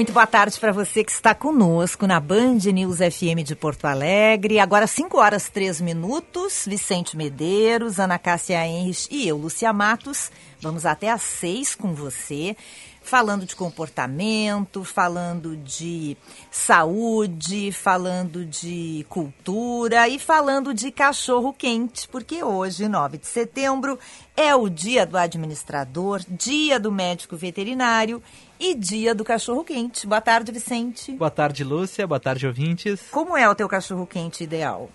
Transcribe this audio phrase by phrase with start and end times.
[0.00, 4.58] Muito boa tarde para você que está conosco na Band News FM de Porto Alegre.
[4.58, 6.64] Agora 5 horas 3 minutos.
[6.66, 10.32] Vicente Medeiros, Ana Cássia Henrich e eu, Lúcia Matos.
[10.62, 12.56] Vamos até às 6 com você,
[13.02, 16.16] falando de comportamento, falando de
[16.50, 23.98] saúde, falando de cultura e falando de cachorro quente, porque hoje, 9 de setembro,
[24.34, 28.22] é o dia do administrador, dia do médico veterinário
[28.60, 30.06] e dia do cachorro quente.
[30.06, 31.12] Boa tarde, Vicente.
[31.12, 32.06] Boa tarde, Lúcia.
[32.06, 33.00] Boa tarde, ouvintes.
[33.10, 34.90] Como é o teu cachorro quente ideal?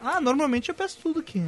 [0.00, 1.40] Ah, normalmente eu peço tudo que,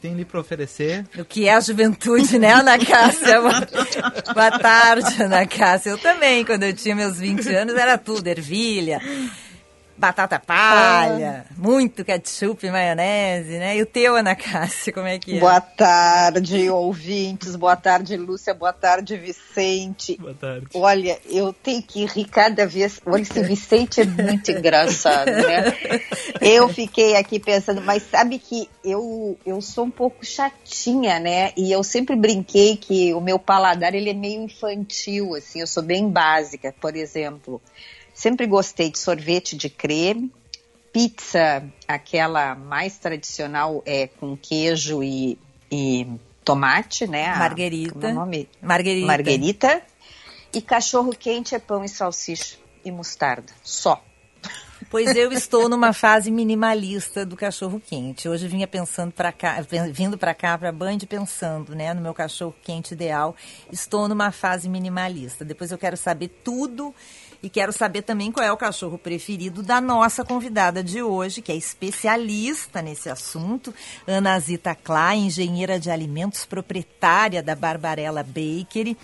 [0.00, 1.04] tem ali para oferecer.
[1.18, 3.40] O que é a juventude, né, Ana Cássia?
[4.32, 5.90] Boa tarde, Ana Cássia.
[5.90, 9.00] Eu também, quando eu tinha meus 20 anos, era tudo, ervilha,
[9.96, 11.54] batata palha, ah.
[11.56, 13.76] muito ketchup e maionese, né?
[13.76, 15.40] E o teu, Ana Cássia, como é que é?
[15.40, 17.56] Boa tarde, ouvintes.
[17.56, 18.54] Boa tarde, Lúcia.
[18.54, 20.16] Boa tarde, Vicente.
[20.18, 20.66] Boa tarde.
[20.74, 23.00] Olha, eu tenho que rir cada vez.
[23.06, 25.76] Olha, esse Vicente é muito engraçado, né?
[26.40, 31.52] Eu fiquei aqui pensando, mas sabe que eu, eu sou um pouco chatinha, né?
[31.56, 35.60] E eu sempre brinquei que o meu paladar, ele é meio infantil, assim.
[35.60, 37.60] Eu sou bem básica, por exemplo.
[38.16, 40.32] Sempre gostei de sorvete de creme,
[40.90, 45.38] pizza, aquela mais tradicional é com queijo e,
[45.70, 46.08] e
[46.42, 47.28] tomate, né?
[47.36, 47.92] Marguerita.
[47.92, 48.48] Como é o nome?
[48.62, 49.06] Marguerita.
[49.06, 49.82] Marguerita.
[50.50, 53.52] E cachorro quente é pão e salsicha e mostarda.
[53.62, 54.02] Só.
[54.88, 58.30] Pois eu estou numa fase minimalista do cachorro quente.
[58.30, 59.62] Hoje vinha pensando para cá,
[59.92, 63.36] vindo para cá para Band pensando, né, no meu cachorro quente ideal.
[63.70, 65.44] Estou numa fase minimalista.
[65.44, 66.94] Depois eu quero saber tudo
[67.42, 71.52] e quero saber também qual é o cachorro preferido da nossa convidada de hoje, que
[71.52, 73.74] é especialista nesse assunto,
[74.06, 78.96] Ana Zita Klein, engenheira de alimentos, proprietária da Barbarella Bakery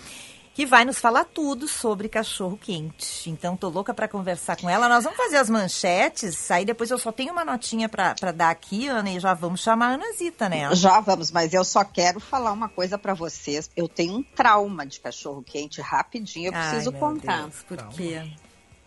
[0.53, 3.29] que vai nos falar tudo sobre cachorro quente.
[3.29, 4.87] Então, tô louca para conversar com ela.
[4.87, 8.87] Nós vamos fazer as manchetes, aí depois eu só tenho uma notinha para dar aqui,
[8.87, 10.73] Ana, e já vamos chamar a Ana Zita, né?
[10.75, 13.69] Já vamos, mas eu só quero falar uma coisa para vocês.
[13.75, 17.41] Eu tenho um trauma de cachorro quente rapidinho, eu preciso Ai, contar.
[17.41, 18.21] Deus, por quê?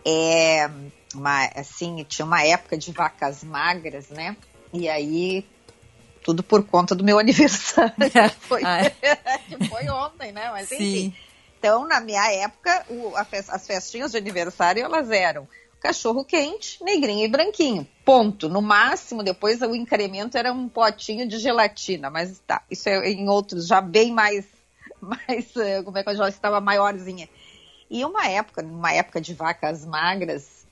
[0.05, 0.71] É,
[1.15, 4.37] uma, assim, tinha uma época de vacas magras, né?
[4.73, 5.45] E aí
[6.23, 7.93] tudo por conta do meu aniversário.
[8.43, 8.63] foi,
[9.71, 10.51] foi ontem, né?
[10.51, 10.77] Mas Sim.
[10.77, 11.15] enfim.
[11.67, 15.49] Então, na minha época, o, as festinhas de aniversário, elas eram
[15.81, 17.85] cachorro quente, negrinho e branquinho.
[18.05, 18.49] Ponto.
[18.49, 23.29] No máximo, depois o incremento era um potinho de gelatina, mas tá, isso é em
[23.29, 24.47] outros já bem mais,
[25.03, 27.29] mais eh, como é que eu já estava maiorzinha.
[27.91, 30.65] E uma época, numa época de vacas magras,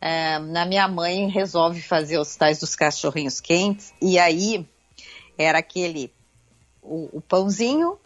[0.00, 4.68] é, na minha mãe resolve fazer os tais dos cachorrinhos quentes, e aí
[5.38, 6.12] era aquele,
[6.82, 7.96] o, o pãozinho,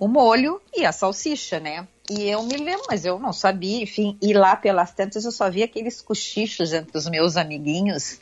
[0.00, 1.86] o molho e a salsicha, né?
[2.08, 5.50] E eu me lembro, mas eu não sabia, enfim, e lá pelas tantas eu só
[5.50, 8.18] via aqueles cochichos entre os meus amiguinhos.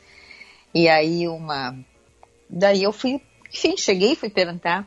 [0.73, 1.73] E aí uma.
[2.49, 4.85] Daí eu fui, enfim, cheguei fui perguntar.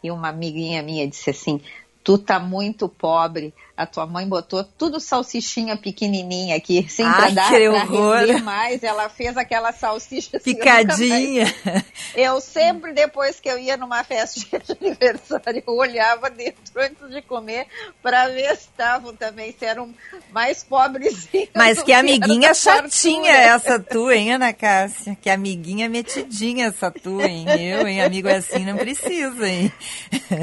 [0.00, 1.60] E uma amiguinha minha disse assim:
[2.04, 7.30] Tu tá muito pobre, a tua mãe botou tudo salsichinha pequenininha aqui, sem Ai, pra
[7.30, 7.96] dar que
[8.34, 8.82] pra mais.
[8.82, 11.42] Ela fez aquela salsicha assim, Picadinha.
[11.44, 11.84] Eu, nunca mais-
[12.16, 14.48] eu sempre, depois que eu ia numa festa de
[14.80, 17.66] aniversário, eu olhava dentro antes de comer
[18.02, 19.94] pra ver se estavam também, se eram
[20.32, 21.48] mais pobrezinhos.
[21.54, 23.54] Mas que amiguinha chatinha fartura.
[23.54, 25.16] essa tua, hein, Ana Cássia?
[25.22, 27.46] Que amiguinha metidinha essa tua, hein?
[27.60, 28.02] Eu, hein?
[28.02, 29.72] Amigo assim não precisa, hein?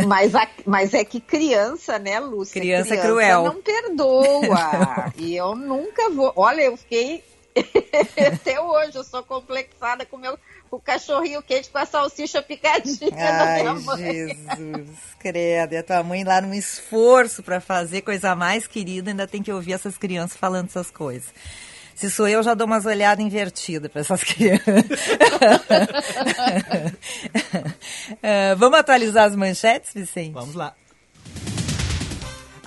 [0.07, 2.61] Mas, a- mas é que criança, né, Lúcia?
[2.61, 3.24] Criança cruel.
[3.29, 5.11] Não perdoa.
[5.17, 6.31] e eu nunca vou.
[6.35, 7.23] Olha, eu fiquei.
[8.33, 10.37] Até hoje, eu sou complexada com o meu
[10.69, 14.03] com o cachorrinho quente com a salsicha picadinha da Ai, minha mãe.
[14.03, 14.89] Jesus,
[15.19, 15.73] credo.
[15.73, 19.51] E a tua mãe lá num esforço pra fazer coisa mais querida, ainda tem que
[19.51, 21.31] ouvir essas crianças falando essas coisas.
[21.95, 24.65] Se sou eu, já dou umas olhadas invertidas para essas crianças.
[28.21, 30.33] Eh, vamos atualizar as manchetes, Vicente?
[30.33, 30.75] Vamos lá.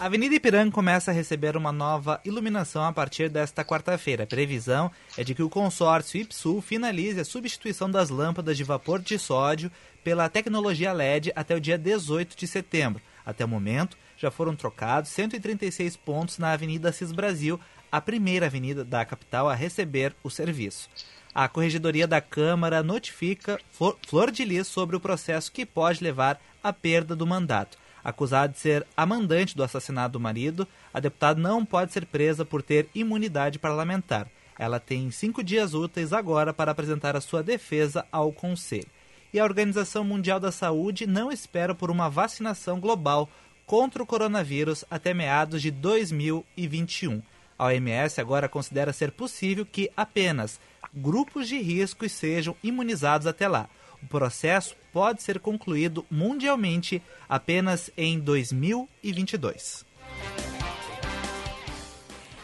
[0.00, 4.22] A Avenida Ipiranga começa a receber uma nova iluminação a partir desta quarta-feira.
[4.22, 9.00] A previsão é de que o consórcio IPSU finalize a substituição das lâmpadas de vapor
[9.00, 9.72] de sódio
[10.04, 13.02] pela tecnologia LED até o dia 18 de setembro.
[13.26, 17.58] Até o momento, já foram trocados 136 pontos na Avenida Cis Brasil,
[17.90, 20.88] a primeira avenida da capital a receber o serviço.
[21.34, 23.58] A Corregedoria da Câmara notifica
[24.06, 27.76] Flor de Lis sobre o processo que pode levar à perda do mandato.
[28.08, 32.42] Acusada de ser a mandante do assassinato do marido, a deputada não pode ser presa
[32.42, 34.26] por ter imunidade parlamentar.
[34.58, 38.86] Ela tem cinco dias úteis agora para apresentar a sua defesa ao Conselho.
[39.30, 43.28] E a Organização Mundial da Saúde não espera por uma vacinação global
[43.66, 47.20] contra o coronavírus até meados de 2021.
[47.58, 50.58] A OMS agora considera ser possível que apenas
[50.94, 53.68] grupos de risco sejam imunizados até lá.
[54.02, 59.86] O processo pode ser concluído mundialmente apenas em 2022.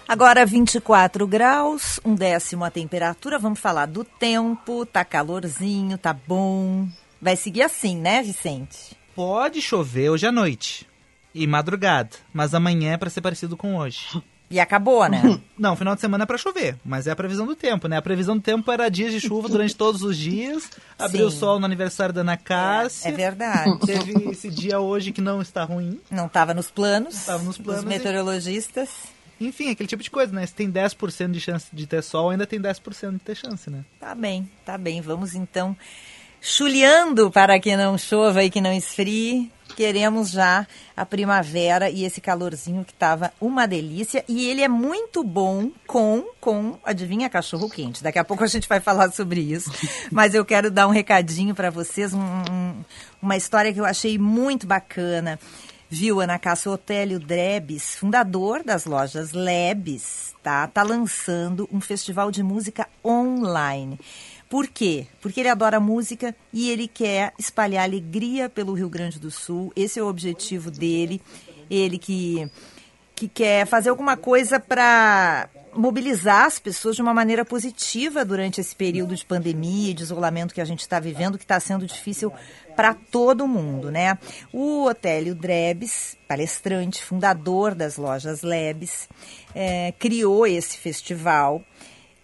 [0.06, 3.38] Agora 24 graus, um décimo a temperatura.
[3.38, 4.84] Vamos falar do tempo.
[4.84, 6.86] Tá calorzinho, tá bom.
[7.20, 8.96] Vai seguir assim, né, Vicente?
[9.14, 10.86] Pode chover hoje à noite
[11.34, 14.22] e madrugada, mas amanhã é para ser parecido com hoje.
[14.50, 15.40] E acabou, né?
[15.58, 17.96] Não, final de semana é para chover, mas é a previsão do tempo, né?
[17.96, 21.58] A previsão do tempo era dias de chuva durante todos os dias, abriu o sol
[21.58, 23.08] no aniversário da Ana Cássia.
[23.08, 23.78] É, é verdade.
[23.80, 26.00] Teve esse dia hoje que não está ruim.
[26.10, 27.14] Não estava nos planos.
[27.14, 27.84] Estava nos planos.
[27.84, 28.90] Dos meteorologistas.
[29.40, 29.46] E...
[29.46, 30.46] Enfim, aquele tipo de coisa, né?
[30.46, 33.84] Se tem 10% de chance de ter sol, ainda tem 10% de ter chance, né?
[33.98, 35.00] Tá bem, tá bem.
[35.00, 35.76] Vamos então
[36.46, 42.20] chuleando para que não chova e que não esfrie queremos já a primavera e esse
[42.20, 44.24] calorzinho que estava uma delícia.
[44.28, 48.02] E ele é muito bom com, com, adivinha, cachorro quente.
[48.02, 49.70] Daqui a pouco a gente vai falar sobre isso.
[50.12, 52.84] Mas eu quero dar um recadinho para vocês, um, um,
[53.20, 55.38] uma história que eu achei muito bacana.
[55.90, 60.66] Viu, Ana Cássia Otélio Drebes, fundador das lojas Lebes, tá?
[60.66, 63.98] Tá lançando um festival de música online.
[64.54, 65.08] Por quê?
[65.20, 69.72] Porque ele adora música e ele quer espalhar alegria pelo Rio Grande do Sul.
[69.74, 71.20] Esse é o objetivo dele.
[71.68, 72.48] Ele que,
[73.16, 78.76] que quer fazer alguma coisa para mobilizar as pessoas de uma maneira positiva durante esse
[78.76, 82.32] período de pandemia e de isolamento que a gente está vivendo, que está sendo difícil
[82.76, 84.16] para todo mundo, né?
[84.52, 89.08] O Otélio Drebes, palestrante, fundador das lojas Lebes,
[89.52, 91.60] é, criou esse festival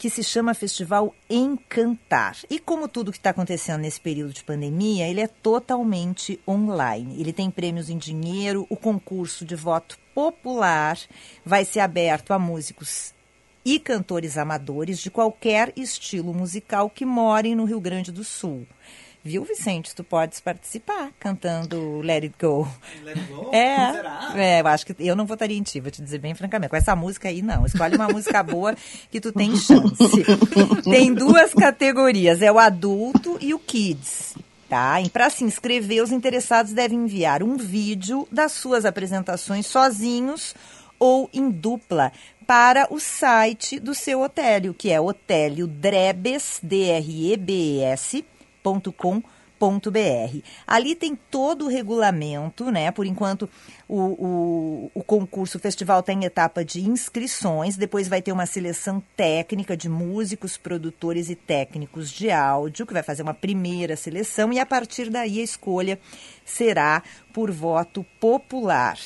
[0.00, 2.34] que se chama Festival Encantar.
[2.48, 7.20] E como tudo que está acontecendo nesse período de pandemia, ele é totalmente online.
[7.20, 10.98] Ele tem prêmios em dinheiro, o concurso de voto popular
[11.44, 13.12] vai ser aberto a músicos
[13.62, 18.66] e cantores amadores de qualquer estilo musical que morem no Rio Grande do Sul.
[19.22, 19.94] Viu, Vicente?
[19.94, 22.66] Tu podes participar cantando Let It Go.
[23.04, 23.50] Let It Go?
[23.52, 24.32] É, Será?
[24.34, 26.70] é, eu acho que eu não votaria em ti, vou te dizer bem francamente.
[26.70, 27.66] Com essa música aí, não.
[27.66, 28.74] Escolhe uma música boa
[29.10, 30.24] que tu tem chance.
[30.84, 34.34] Tem duas categorias, é o adulto e o kids.
[34.68, 35.00] Tá?
[35.02, 40.54] E para se inscrever, os interessados devem enviar um vídeo das suas apresentações sozinhos
[40.98, 42.12] ou em dupla
[42.46, 48.24] para o site do seu Otélio, que é Otélio Drebes, D-R-E-B-E-S,
[48.62, 50.38] www.cultura.com.br.
[50.66, 52.90] Ali tem todo o regulamento, né?
[52.90, 53.48] Por enquanto,
[53.86, 59.02] o, o, o concurso, o festival tem etapa de inscrições, depois vai ter uma seleção
[59.16, 64.58] técnica de músicos, produtores e técnicos de áudio, que vai fazer uma primeira seleção, e
[64.58, 66.00] a partir daí a escolha
[66.44, 67.02] será
[67.32, 68.98] por voto popular.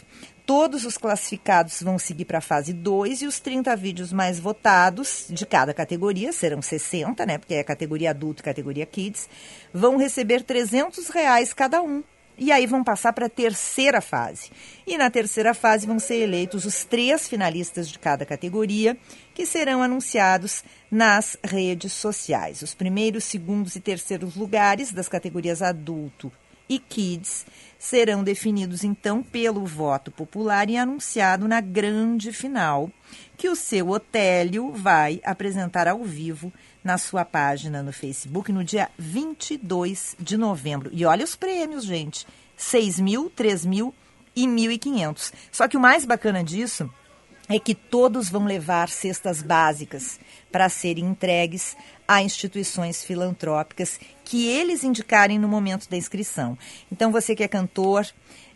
[0.47, 5.25] Todos os classificados vão seguir para a fase 2 e os 30 vídeos mais votados
[5.31, 7.39] de cada categoria, serão 60, né?
[7.39, 9.27] Porque é categoria adulto e categoria kids,
[9.73, 12.05] vão receber 300 reais cada um.
[12.37, 14.51] E aí vão passar para a terceira fase.
[14.87, 18.99] E na terceira fase vão ser eleitos os três finalistas de cada categoria,
[19.33, 22.61] que serão anunciados nas redes sociais.
[22.61, 26.31] Os primeiros, segundos e terceiros lugares das categorias adulto
[26.69, 27.47] e kids
[27.85, 32.91] serão definidos então pelo voto popular e anunciado na grande final,
[33.37, 36.51] que o seu Otélio vai apresentar ao vivo
[36.83, 40.89] na sua página no Facebook no dia 22 de novembro.
[40.95, 42.27] E olha os prêmios, gente:
[42.57, 43.95] 6 mil, 3 mil
[44.35, 45.35] e 1.500.
[45.53, 46.91] Só que o mais bacana disso
[47.51, 50.19] é que todos vão levar cestas básicas
[50.51, 51.77] para serem entregues
[52.09, 56.57] a instituições filantrópicas que eles indicarem no momento da inscrição.
[56.91, 58.07] Então, você que é cantor,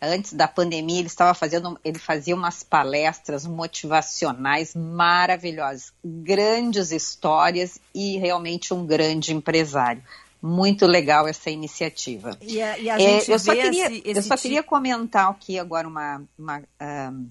[0.00, 8.18] antes da pandemia ele estava fazendo, ele fazia umas palestras motivacionais maravilhosas, grandes histórias e
[8.18, 10.02] realmente um grande empresário.
[10.42, 12.36] Muito legal essa iniciativa.
[12.40, 15.30] E a, e a gente é, eu só, queria, esse, esse eu só queria comentar
[15.30, 17.28] aqui agora uma, uma, um,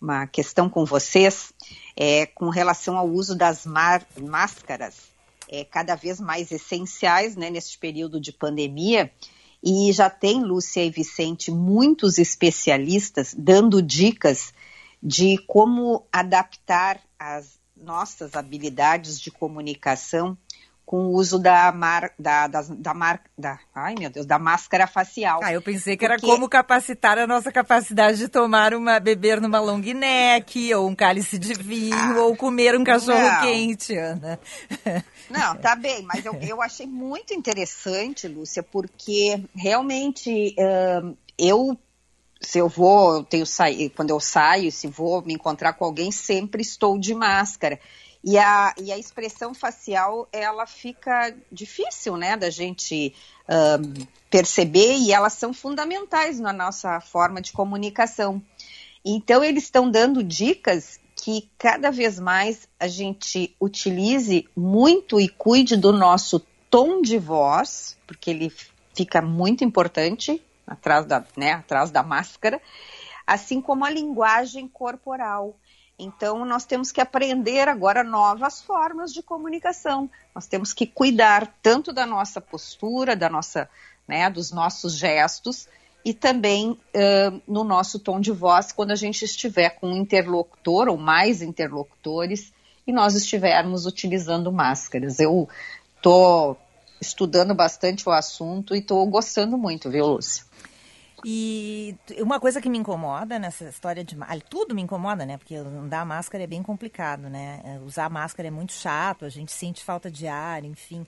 [0.00, 1.52] uma questão com vocês
[1.96, 4.96] é, com relação ao uso das máscaras,
[5.48, 9.10] é, cada vez mais essenciais né, neste período de pandemia.
[9.62, 14.52] E já tem, Lúcia e Vicente, muitos especialistas dando dicas
[15.02, 20.36] de como adaptar as nossas habilidades de comunicação
[20.86, 24.86] com o uso da mar, da, da, da, mar, da, ai meu Deus, da máscara
[24.86, 25.40] facial.
[25.42, 29.58] Ah, eu pensei que era como capacitar a nossa capacidade de tomar uma, beber numa
[29.58, 33.40] long neck, ou um cálice de vinho, ah, ou comer um cachorro não.
[33.40, 34.38] quente, Ana.
[35.28, 40.54] Não, tá bem, mas eu, eu achei muito interessante, Lúcia, porque realmente
[41.36, 41.76] eu
[42.40, 46.12] se eu vou, eu tenho sair, quando eu saio, se vou me encontrar com alguém,
[46.12, 47.80] sempre estou de máscara.
[48.28, 53.14] E a, e a expressão facial, ela fica difícil, né, da gente
[53.48, 58.42] um, perceber e elas são fundamentais na nossa forma de comunicação.
[59.04, 65.76] Então, eles estão dando dicas que cada vez mais a gente utilize muito e cuide
[65.76, 68.52] do nosso tom de voz, porque ele
[68.92, 72.60] fica muito importante atrás da, né, atrás da máscara,
[73.24, 75.54] assim como a linguagem corporal.
[75.98, 80.10] Então, nós temos que aprender agora novas formas de comunicação.
[80.34, 83.68] Nós temos que cuidar tanto da nossa postura, da nossa,
[84.06, 85.66] né, dos nossos gestos
[86.04, 90.88] e também uh, no nosso tom de voz quando a gente estiver com um interlocutor
[90.88, 92.52] ou mais interlocutores
[92.86, 95.18] e nós estivermos utilizando máscaras.
[95.18, 95.48] Eu
[95.96, 96.58] estou
[97.00, 100.44] estudando bastante o assunto e estou gostando muito, viu, Lúcia?
[101.28, 104.16] E uma coisa que me incomoda nessa história de.
[104.48, 105.36] Tudo me incomoda, né?
[105.36, 107.60] Porque andar máscara é bem complicado, né?
[107.64, 111.04] É, usar máscara é muito chato, a gente sente falta de ar, enfim.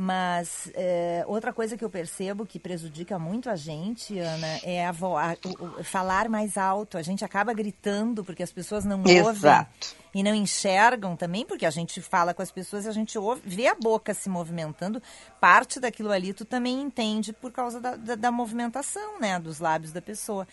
[0.00, 4.90] Mas é, outra coisa que eu percebo que prejudica muito a gente, Ana, é a,
[4.90, 6.96] a, o, falar mais alto.
[6.96, 9.26] A gente acaba gritando porque as pessoas não Exato.
[9.26, 9.66] ouvem
[10.14, 13.42] e não enxergam também, porque a gente fala com as pessoas e a gente ouve,
[13.44, 15.02] vê a boca se movimentando.
[15.40, 19.90] Parte daquilo ali tu também entende por causa da, da, da movimentação, né, dos lábios
[19.90, 20.46] da pessoa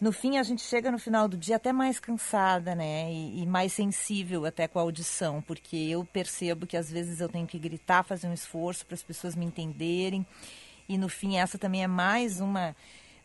[0.00, 3.10] no fim a gente chega no final do dia até mais cansada, né?
[3.10, 7.28] E, e, mais sensível até com a audição, porque eu percebo que às vezes eu
[7.28, 10.26] tenho que gritar, fazer um esforço para as pessoas me entenderem.
[10.88, 12.74] E no fim essa também é mais uma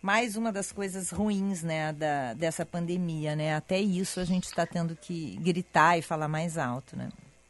[0.01, 3.53] mais uma das coisas ruins, né, da, dessa pandemia, né?
[3.53, 7.09] Até isso a gente está tendo que gritar e falar mais alto, né?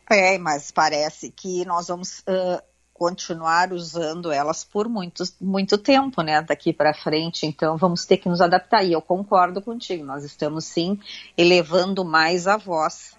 [0.10, 2.60] É, mas parece que nós vamos uh,
[3.00, 7.46] continuar usando elas por muito, muito tempo, né, daqui para frente.
[7.46, 8.84] Então vamos ter que nos adaptar.
[8.84, 11.00] E eu concordo contigo, nós estamos sim
[11.38, 13.16] elevando mais a voz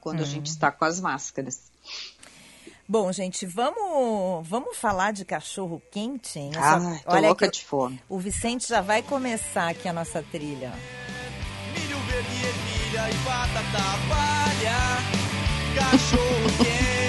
[0.00, 0.22] quando hum.
[0.22, 1.70] a gente está com as máscaras.
[2.88, 6.52] Bom, gente, vamos, vamos falar de cachorro quente, hein?
[6.56, 8.00] Ah, tô Olha louca de fome.
[8.08, 10.72] O Vicente já vai começar aqui a nossa trilha.
[11.72, 14.80] Milho verde, ervilha e batata palha,
[15.76, 16.99] cachorro quente.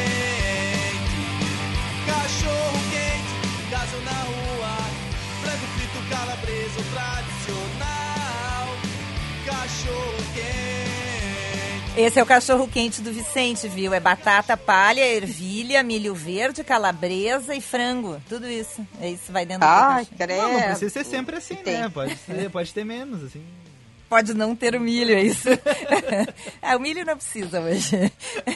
[12.02, 13.94] Esse é o cachorro quente do Vicente, viu?
[13.94, 18.20] É batata palha, ervilha, milho verde, calabresa e frango.
[18.28, 18.86] Tudo isso.
[19.00, 20.42] É isso, vai dentro Ai, do credo.
[20.42, 21.90] Não, não precisa ser sempre assim, né?
[21.90, 23.44] Pode, ser, pode ter menos, assim.
[24.10, 25.48] Pode não ter o milho, é isso.
[26.60, 28.12] é, o milho não precisa hoje.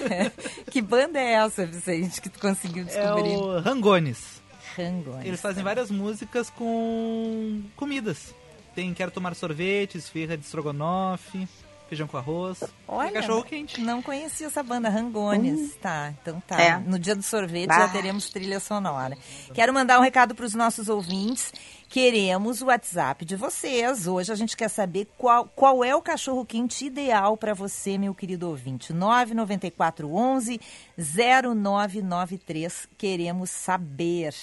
[0.71, 3.33] que banda é essa, Vicente, que tu conseguiu descobrir?
[3.33, 4.41] É o Rangones.
[4.75, 5.23] Rangones.
[5.25, 8.33] Eles fazem várias músicas com comidas.
[8.73, 11.47] Tem Quero Tomar Sorvete, Esfirra de Strogonoff.
[11.87, 13.79] Feijão com arroz Olha, e cachorro quente.
[13.81, 15.75] Não conhecia essa banda, Rangones.
[15.75, 16.59] Tá, então tá.
[16.61, 16.77] É.
[16.77, 17.79] No dia do sorvete Bah.
[17.79, 19.17] já teremos trilha sonora.
[19.53, 21.53] Quero mandar um recado para os nossos ouvintes.
[21.89, 24.05] Queremos o WhatsApp de vocês.
[24.07, 28.13] Hoje a gente quer saber qual, qual é o cachorro quente ideal para você, meu
[28.13, 28.91] querido ouvinte.
[28.91, 30.59] 99411
[30.97, 32.87] 0993.
[32.97, 34.33] Queremos saber.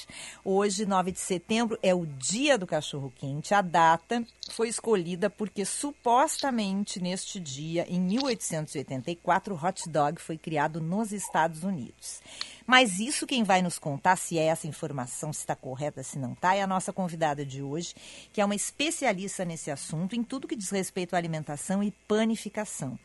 [0.45, 3.53] Hoje, 9 de setembro, é o dia do cachorro quente.
[3.53, 10.81] A data foi escolhida porque supostamente neste dia, em 1884, o hot dog foi criado
[10.81, 12.21] nos Estados Unidos.
[12.67, 16.33] Mas isso quem vai nos contar se é essa informação, se está correta, se não
[16.33, 17.95] está, é a nossa convidada de hoje,
[18.33, 22.99] que é uma especialista nesse assunto, em tudo que diz respeito à alimentação e panificação.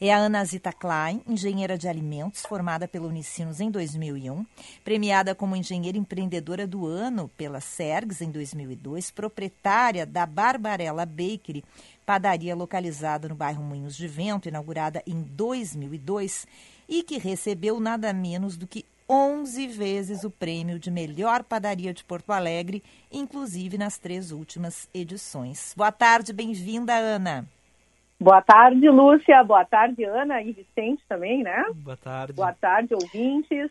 [0.00, 4.44] É a Ana Zita Klein, engenheira de alimentos, formada pela Unicinos em 2001,
[4.84, 11.64] premiada como engenheira empreendedora do ano pela SERGS em 2002, proprietária da Barbarella Bakery,
[12.04, 16.46] padaria localizada no bairro Moinhos de Vento, inaugurada em 2002
[16.88, 22.02] e que recebeu nada menos do que 11 vezes o prêmio de melhor padaria de
[22.02, 22.82] Porto Alegre,
[23.12, 25.74] inclusive nas três últimas edições.
[25.76, 27.46] Boa tarde, bem-vinda, Ana.
[28.18, 29.44] Boa tarde, Lúcia.
[29.44, 31.64] Boa tarde, Ana e Vicente também, né?
[31.74, 32.32] Boa tarde.
[32.32, 33.70] Boa tarde, ouvintes.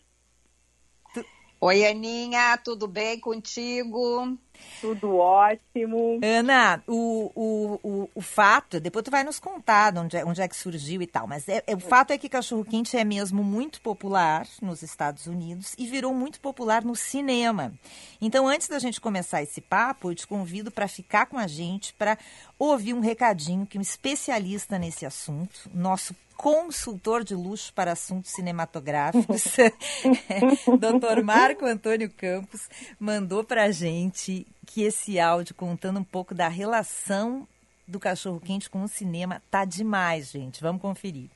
[1.66, 4.38] Oi, Aninha, tudo bem contigo?
[4.82, 6.20] Tudo ótimo.
[6.22, 10.42] Ana, o, o, o, o fato, depois tu vai nos contar de onde é, onde
[10.42, 13.46] é que surgiu e tal, mas é, é- o fato é que cachorro-quente é mesmo
[13.46, 17.74] muito popular nos Estados Unidos e virou muito popular no cinema.
[18.20, 21.94] Então, antes da gente começar esse papo, eu te convido para ficar com a gente
[21.94, 22.18] para
[22.60, 29.44] ouvir um recadinho que um especialista nesse assunto, nosso consultor de luxo para assuntos cinematográficos,
[30.80, 31.24] Dr.
[31.24, 37.48] Marco Antônio Campos, mandou para a gente que esse áudio contando um pouco da relação
[37.88, 40.62] do cachorro-quente com o cinema tá demais, gente.
[40.62, 41.30] Vamos conferir.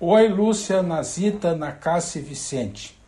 [0.00, 2.98] Oi, Lúcia, Nazita, Nacácia e Vicente.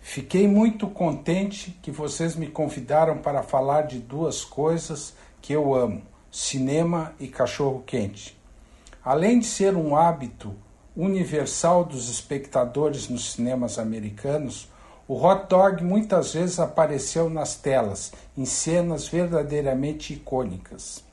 [0.00, 6.02] Fiquei muito contente que vocês me convidaram para falar de duas coisas que eu amo:
[6.30, 8.36] cinema e cachorro-quente.
[9.04, 10.54] Além de ser um hábito
[10.96, 14.68] universal dos espectadores nos cinemas americanos,
[15.08, 21.04] o hot dog muitas vezes apareceu nas telas, em cenas verdadeiramente icônicas.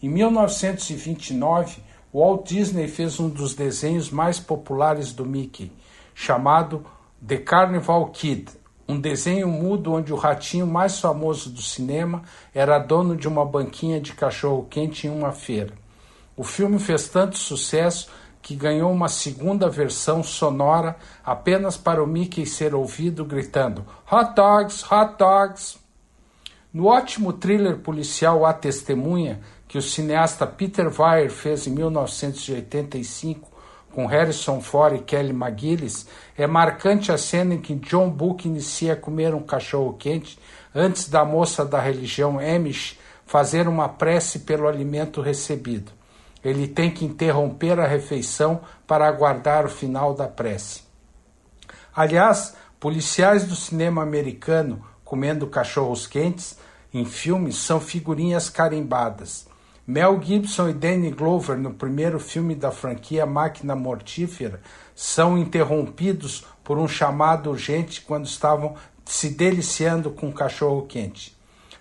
[0.00, 1.82] Em 1929,
[2.14, 5.72] Walt Disney fez um dos desenhos mais populares do Mickey,
[6.14, 6.86] chamado
[7.26, 8.52] The Carnival Kid,
[8.86, 12.22] um desenho mudo onde o ratinho mais famoso do cinema
[12.54, 15.81] era dono de uma banquinha de cachorro-quente em uma feira.
[16.42, 18.08] O filme fez tanto sucesso
[18.42, 24.84] que ganhou uma segunda versão sonora apenas para o Mickey ser ouvido gritando Hot Dogs,
[24.92, 25.78] Hot Dogs.
[26.74, 33.48] No ótimo thriller policial A Testemunha, que o cineasta Peter Weir fez em 1985
[33.92, 38.94] com Harrison Ford e Kelly McGillis, é marcante a cena em que John Book inicia
[38.94, 40.40] a comer um cachorro-quente
[40.74, 46.01] antes da moça da religião Amish fazer uma prece pelo alimento recebido.
[46.44, 50.82] Ele tem que interromper a refeição para aguardar o final da prece.
[51.94, 56.58] Aliás, policiais do cinema americano comendo cachorros quentes
[56.92, 59.46] em filmes são figurinhas carimbadas.
[59.86, 64.60] Mel Gibson e Danny Glover, no primeiro filme da franquia Máquina Mortífera,
[64.94, 68.74] são interrompidos por um chamado urgente quando estavam
[69.04, 71.36] se deliciando com um cachorro quente.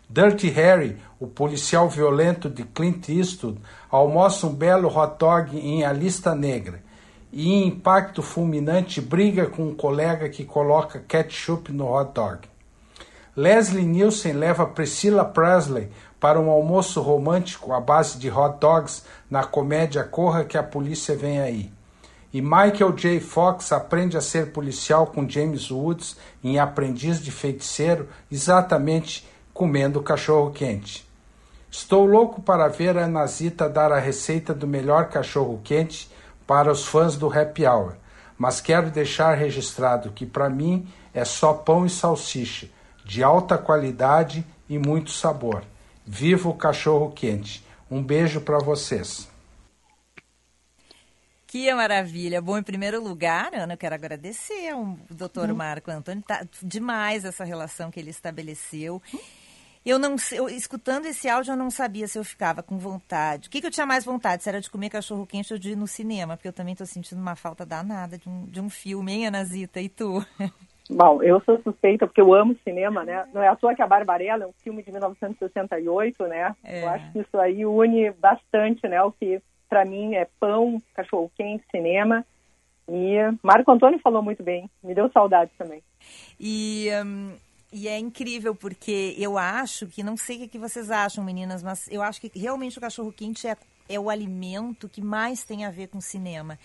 [0.10, 5.94] Dirty Harry, o policial violento de Clint Eastwood, almoça um belo hot dog em A
[5.94, 6.82] Lista Negra
[7.32, 12.40] e, em impacto fulminante, briga com um colega que coloca ketchup no hot dog.
[13.38, 19.44] Leslie Nielsen leva Priscilla Presley para um almoço romântico à base de hot dogs na
[19.44, 21.72] comédia Corra que a Polícia Vem Aí.
[22.34, 23.20] E Michael J.
[23.20, 30.50] Fox aprende a ser policial com James Woods em Aprendiz de Feiticeiro, exatamente comendo cachorro
[30.50, 31.11] quente.
[31.72, 36.12] Estou louco para ver a Nazita dar a receita do melhor cachorro quente
[36.46, 37.96] para os fãs do Happy Hour,
[38.38, 42.68] mas quero deixar registrado que para mim é só pão e salsicha,
[43.06, 45.64] de alta qualidade e muito sabor.
[46.06, 47.66] Viva o cachorro quente!
[47.90, 49.30] Um beijo para vocês.
[51.48, 52.42] Que maravilha.
[52.42, 56.24] Bom, em primeiro lugar, Ana, eu quero agradecer ao doutor Marco Antônio.
[56.24, 59.02] Tá demais essa relação que ele estabeleceu.
[59.84, 63.48] Eu não eu, escutando esse áudio, eu não sabia se eu ficava com vontade.
[63.48, 64.44] O que, que eu tinha mais vontade?
[64.44, 66.38] Se era de comer cachorro quente ou de ir no cinema?
[66.38, 69.82] Porque eu também estou sentindo uma falta danada de um, de um filme, hein, Anazita?
[69.82, 70.24] E tu?
[70.90, 73.26] Bom, eu sou suspeita porque eu amo cinema, né?
[73.34, 76.56] Não é à toa que a Barbarella é um filme de 1968, né?
[76.64, 76.84] É.
[76.84, 79.02] Eu acho que isso aí une bastante, né?
[79.02, 82.26] O que para mim é pão, cachorro quente, cinema.
[82.90, 85.82] E Marco Antônio falou muito bem, me deu saudade também.
[86.38, 87.36] E, um,
[87.72, 91.88] e é incrível porque eu acho que, não sei o que vocês acham, meninas, mas
[91.90, 93.56] eu acho que realmente o cachorro quente é,
[93.88, 96.58] é o alimento que mais tem a ver com cinema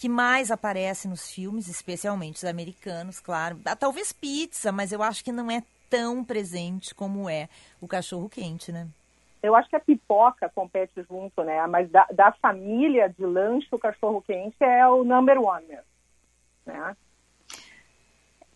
[0.00, 3.60] que mais aparece nos filmes, especialmente os americanos, claro.
[3.66, 7.50] Ah, talvez pizza, mas eu acho que não é tão presente como é
[7.82, 8.88] o cachorro quente, né?
[9.42, 11.66] Eu acho que a pipoca compete junto, né?
[11.66, 15.84] Mas da, da família de lanche, o cachorro quente é o number one mesmo,
[16.64, 16.96] né?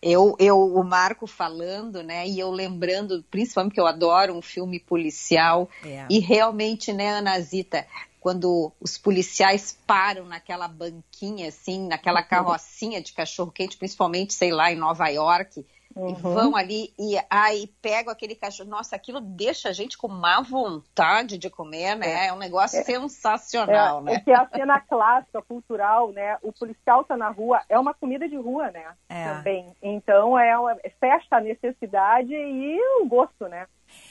[0.07, 4.79] Eu, eu, o Marco falando, né, e eu lembrando, principalmente que eu adoro um filme
[4.79, 6.05] policial, é.
[6.07, 7.87] e realmente, né, Ana Zita,
[8.19, 14.75] quando os policiais param naquela banquinha, assim, naquela carrocinha de cachorro-quente, principalmente, sei lá, em
[14.75, 16.09] Nova York, uhum.
[16.09, 18.69] e vão ali e aí pegam aquele cachorro.
[18.69, 22.25] Nossa, aquilo deixa a gente com má vontade de comer, né?
[22.25, 24.13] É, é um negócio é, sensacional, é, né?
[24.15, 26.37] É que a cena clássica, cultural, né?
[26.41, 28.93] O policial tá na rua, é uma comida de rua, né?
[29.07, 29.29] É.
[29.29, 29.75] Também.
[29.81, 30.53] Então, é,
[30.99, 33.67] fecha a necessidade e o gosto, né?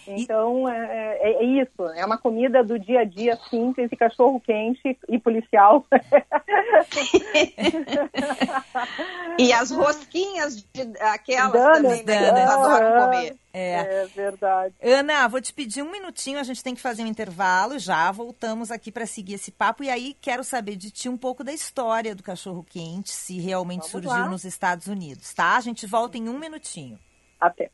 [0.06, 1.82] Então, é, é, é, isso.
[1.96, 5.86] É uma comida do dia a dia simples e cachorro quente e policial.
[9.38, 10.66] e as rosquinhas, de,
[11.00, 12.30] aquelas Danas, também, né?
[12.30, 12.50] Danas.
[12.50, 13.36] adoram comer.
[13.52, 14.02] É.
[14.02, 14.74] é verdade.
[14.82, 18.10] Ana, vou te pedir um minutinho, a gente tem que fazer um intervalo já.
[18.10, 19.84] Voltamos aqui para seguir esse papo.
[19.84, 23.82] E aí, quero saber de ti um pouco da história do cachorro quente, se realmente
[23.82, 24.28] Vamos surgiu lá.
[24.28, 25.56] nos Estados Unidos, tá?
[25.56, 26.98] A gente volta em um minutinho.
[27.40, 27.70] Até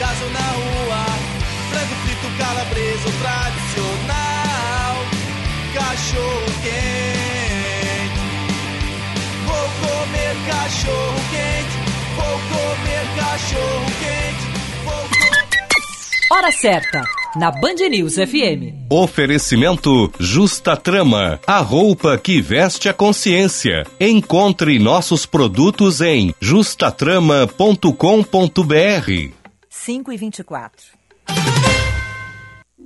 [0.00, 1.04] caso na rua.
[1.68, 4.96] Frango frito, calabresa tradicional.
[5.74, 8.22] Cachorro quente.
[9.46, 11.76] Vou comer cachorro quente.
[12.16, 14.44] Vou comer cachorro quente.
[14.84, 15.44] Vou comer...
[16.30, 17.04] Hora certa
[17.36, 18.72] na Band News FM.
[18.90, 23.86] Oferecimento Justa Trama, a roupa que veste a consciência.
[24.00, 29.39] Encontre nossos produtos em justatrama.com.br.
[29.90, 30.86] 5 e 24.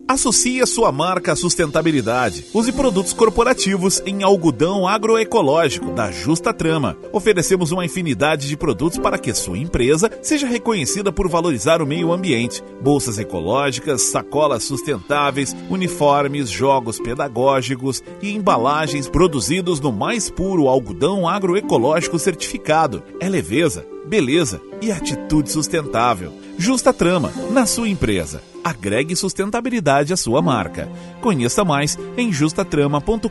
[0.08, 2.46] Associe a sua marca à sustentabilidade.
[2.54, 6.96] Use produtos corporativos em algodão agroecológico da Justa Trama.
[7.12, 12.10] Oferecemos uma infinidade de produtos para que sua empresa seja reconhecida por valorizar o meio
[12.10, 12.64] ambiente.
[12.80, 22.18] Bolsas ecológicas, sacolas sustentáveis, uniformes, jogos pedagógicos e embalagens produzidos no mais puro algodão agroecológico
[22.18, 23.02] certificado.
[23.20, 26.43] É leveza, beleza e atitude sustentável.
[26.58, 28.42] Justa Trama, na sua empresa.
[28.62, 30.88] Agregue sustentabilidade à sua marca.
[31.20, 33.28] Conheça mais em justatrama.com.br.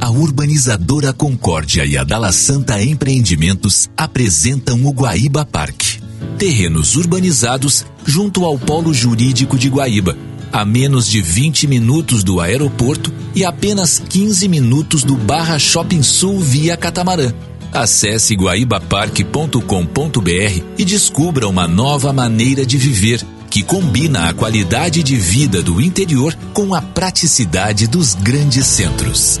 [0.00, 6.00] A urbanizadora Concórdia e a Dala Santa Empreendimentos apresentam o Guaíba Parque.
[6.38, 10.16] Terrenos urbanizados junto ao Polo Jurídico de Guaíba,
[10.52, 16.38] a menos de 20 minutos do aeroporto e apenas 15 minutos do Barra Shopping Sul
[16.38, 17.32] via catamarã
[17.74, 25.60] Acesse guaibaparque.com.br e descubra uma nova maneira de viver que combina a qualidade de vida
[25.60, 29.40] do interior com a praticidade dos grandes centros.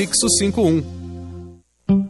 [0.00, 0.82] prefixo 51.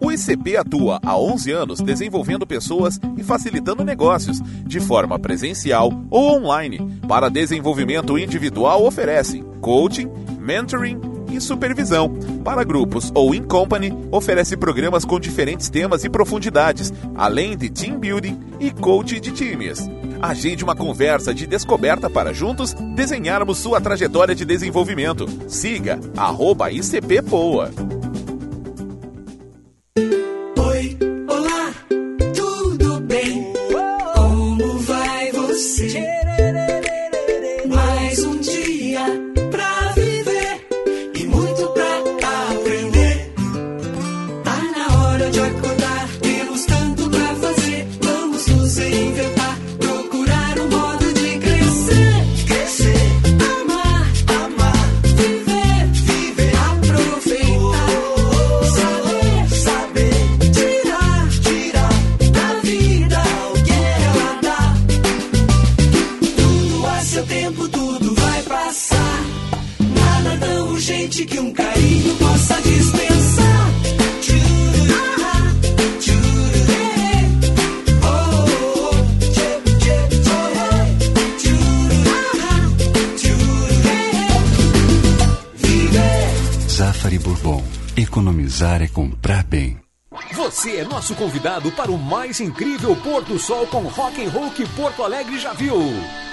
[0.00, 6.36] O ICP atua há 11 anos desenvolvendo pessoas e facilitando negócios, de forma presencial ou
[6.36, 7.00] online.
[7.08, 11.00] Para desenvolvimento individual, oferece coaching, mentoring
[11.32, 12.14] e supervisão.
[12.44, 17.98] Para grupos ou in company, oferece programas com diferentes temas e profundidades, além de team
[17.98, 19.88] building e coaching de times.
[20.22, 25.26] Agende uma conversa de descoberta para juntos desenharmos sua trajetória de desenvolvimento.
[25.48, 27.22] Siga arroba ICP
[91.10, 95.02] nosso convidado para o mais incrível pôr do sol com Rock and Roll que Porto
[95.02, 95.76] Alegre já viu.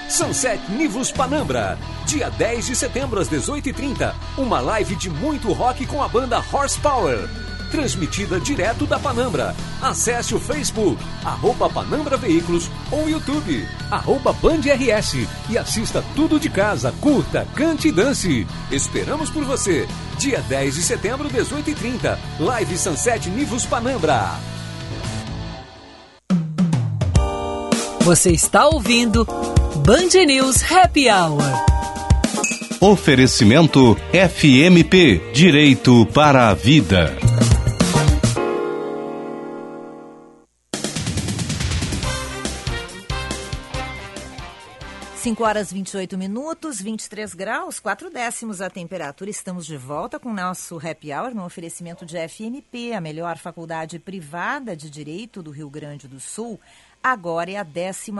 [0.08, 4.14] Sunset Nivus Panambra, dia 10 de setembro às 18h30.
[4.36, 7.28] Uma live de muito rock com a banda Horsepower.
[7.70, 9.54] Transmitida direto da Panambra.
[9.82, 15.26] Acesse o Facebook, arroba Panambra Veículos ou YouTube, arroba Band RS.
[15.50, 18.46] E assista tudo de casa, curta, cante e dance.
[18.70, 19.86] Esperamos por você.
[20.18, 22.18] Dia 10 de setembro, 18h30.
[22.40, 24.57] Live Sunset Nivus Panambra.
[28.08, 29.26] Você está ouvindo
[29.84, 31.42] Band News Happy Hour.
[32.80, 37.14] Oferecimento FMP Direito para a Vida.
[45.28, 49.28] 5 horas 28 minutos, 23 graus, 4 décimos a temperatura.
[49.28, 53.98] Estamos de volta com o nosso happy hour no oferecimento de FMP, a melhor faculdade
[53.98, 56.58] privada de Direito do Rio Grande do Sul.
[57.02, 58.12] Agora é a 11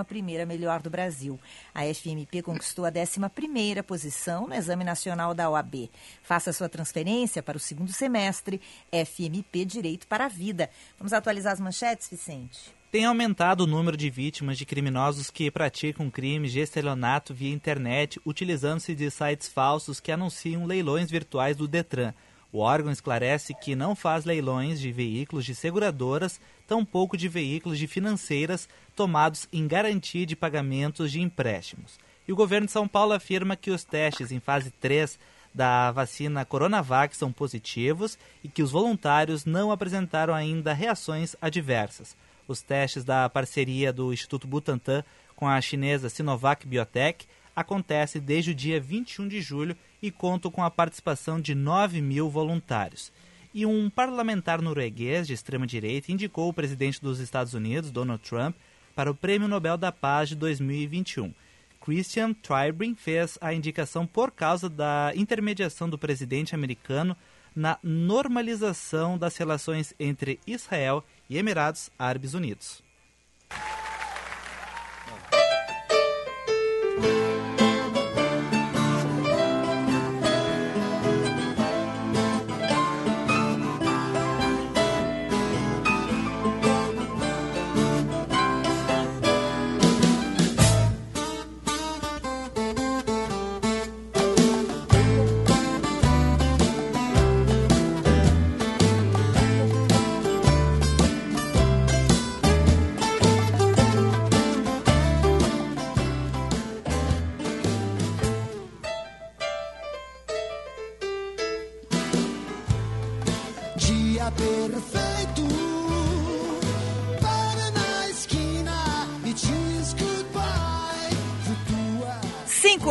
[0.47, 1.39] melhor do Brasil.
[1.75, 5.91] A FMP conquistou a 11 posição no Exame Nacional da OAB.
[6.23, 8.61] Faça sua transferência para o segundo semestre,
[8.91, 10.71] FMP Direito para a Vida.
[10.99, 12.79] Vamos atualizar as manchetes, Vicente?
[12.91, 18.19] tem aumentado o número de vítimas de criminosos que praticam crimes de estelionato via internet
[18.25, 22.15] utilizando-se de sites falsos que anunciam leilões virtuais do Detran.
[22.51, 27.87] O órgão esclarece que não faz leilões de veículos de seguradoras, tampouco de veículos de
[27.87, 31.99] financeiras tomados em garantia de pagamentos de empréstimos.
[32.27, 35.19] E o governo de São Paulo afirma que os testes em fase 3
[35.55, 42.17] da vacina Coronavac são positivos e que os voluntários não apresentaram ainda reações adversas.
[42.47, 45.05] Os testes da parceria do Instituto Butantan
[45.37, 47.27] com a chinesa Sinovac Biotech
[47.59, 52.31] acontecem desde o dia 21 de julho e contam com a participação de 9 mil
[52.31, 53.13] voluntários.
[53.53, 58.55] E um parlamentar norueguês de extrema-direita indicou o presidente dos Estados Unidos, Donald Trump,
[58.95, 61.35] para o Prêmio Nobel da Paz de 2021.
[61.81, 67.17] Christian Tribrin fez a indicação por causa da intermediação do presidente americano
[67.57, 72.85] na normalização das relações entre Israel e Emirados Árabes Unidos.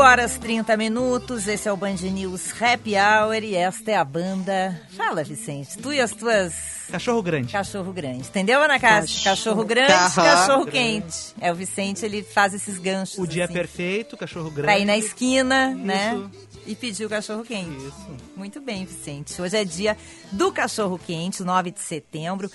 [0.08, 4.82] Horas 30 minutos, esse é o Band News Happy Hour e esta é a banda.
[4.96, 6.54] Fala, Vicente, tu e as tuas.
[6.90, 7.52] Cachorro grande.
[7.52, 8.20] Cachorro grande.
[8.20, 9.22] Entendeu, Ana Cássia?
[9.22, 11.36] Cachorro, cachorro grande, cachorro quente.
[11.42, 13.18] É o Vicente, ele faz esses ganchos.
[13.18, 14.62] O dia assim, perfeito, cachorro grande.
[14.68, 15.86] Pra ir na esquina, Isso.
[15.86, 16.30] né?
[16.66, 17.76] E pedir o cachorro quente.
[17.76, 18.08] Isso.
[18.34, 19.42] Muito bem, Vicente.
[19.42, 19.98] Hoje é dia
[20.32, 22.50] do cachorro quente, 9 de setembro.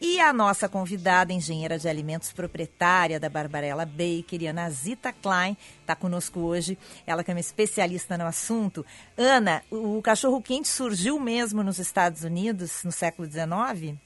[0.00, 5.94] E a nossa convidada, engenheira de alimentos proprietária da Barbarella Baker, Ana Zita Klein, está
[5.94, 6.78] conosco hoje.
[7.06, 8.84] Ela que é uma especialista no assunto.
[9.14, 13.98] Ana, o cachorro-quente surgiu mesmo nos Estados Unidos no século XIX?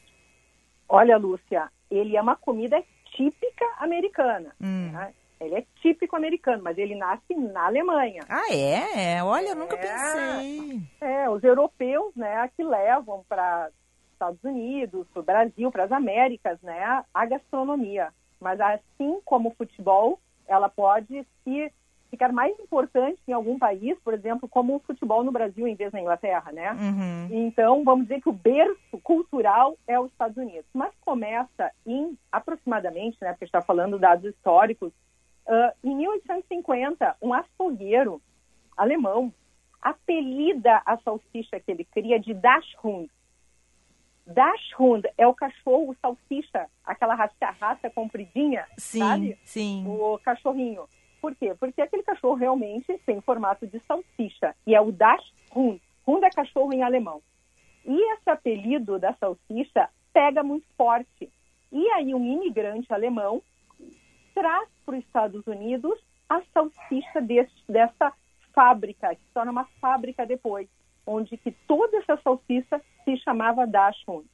[0.89, 2.83] Olha, Lúcia, ele é uma comida
[3.17, 4.53] típica americana.
[4.61, 4.91] Hum.
[4.91, 5.15] Né?
[5.41, 8.23] Ele é típico americano, mas ele nasce na Alemanha.
[8.29, 9.23] Ah, é?
[9.23, 10.81] Olha, eu nunca é, pensei.
[11.01, 13.71] É, os europeus, né, que levam para
[14.15, 18.13] Estados Unidos, para o Brasil, para as Américas, né, a gastronomia.
[18.41, 21.73] Mas assim como o futebol, ela pode se
[22.11, 25.91] ficar mais importante em algum país, por exemplo, como o futebol no Brasil em vez
[25.91, 26.73] da Inglaterra, né?
[26.73, 27.29] Uhum.
[27.31, 30.67] Então, vamos dizer que o berço cultural é os Estados Unidos.
[30.73, 34.93] Mas começa em, aproximadamente, né, porque está falando dados históricos,
[35.47, 38.23] uh, em 1850, um açougueiro
[38.77, 39.33] alemão
[39.83, 43.11] apelida a salsicha que ele cria de Dachshund,
[44.27, 49.39] Dachshund é o cachorro, o salsicha, aquela raça, raça compridinha, sim, sabe?
[49.45, 49.85] Sim.
[49.87, 50.89] O cachorrinho.
[51.21, 51.55] Por quê?
[51.59, 55.81] Porque aquele cachorro realmente tem formato de salsicha e é o Dachshund.
[56.07, 57.23] Hund é cachorro em alemão.
[57.85, 61.31] E esse apelido da salsicha pega muito forte.
[61.73, 63.43] E aí um imigrante alemão
[64.35, 68.13] traz para os Estados Unidos a salsicha desse, dessa
[68.53, 70.69] fábrica, que se torna uma fábrica depois,
[71.07, 74.27] onde que toda essa salsicha se chamava Dachshund.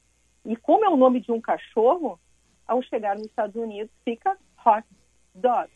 [0.45, 2.19] E como é o nome de um cachorro,
[2.67, 4.87] ao chegar nos Estados Unidos fica Hot
[5.35, 5.69] Dog.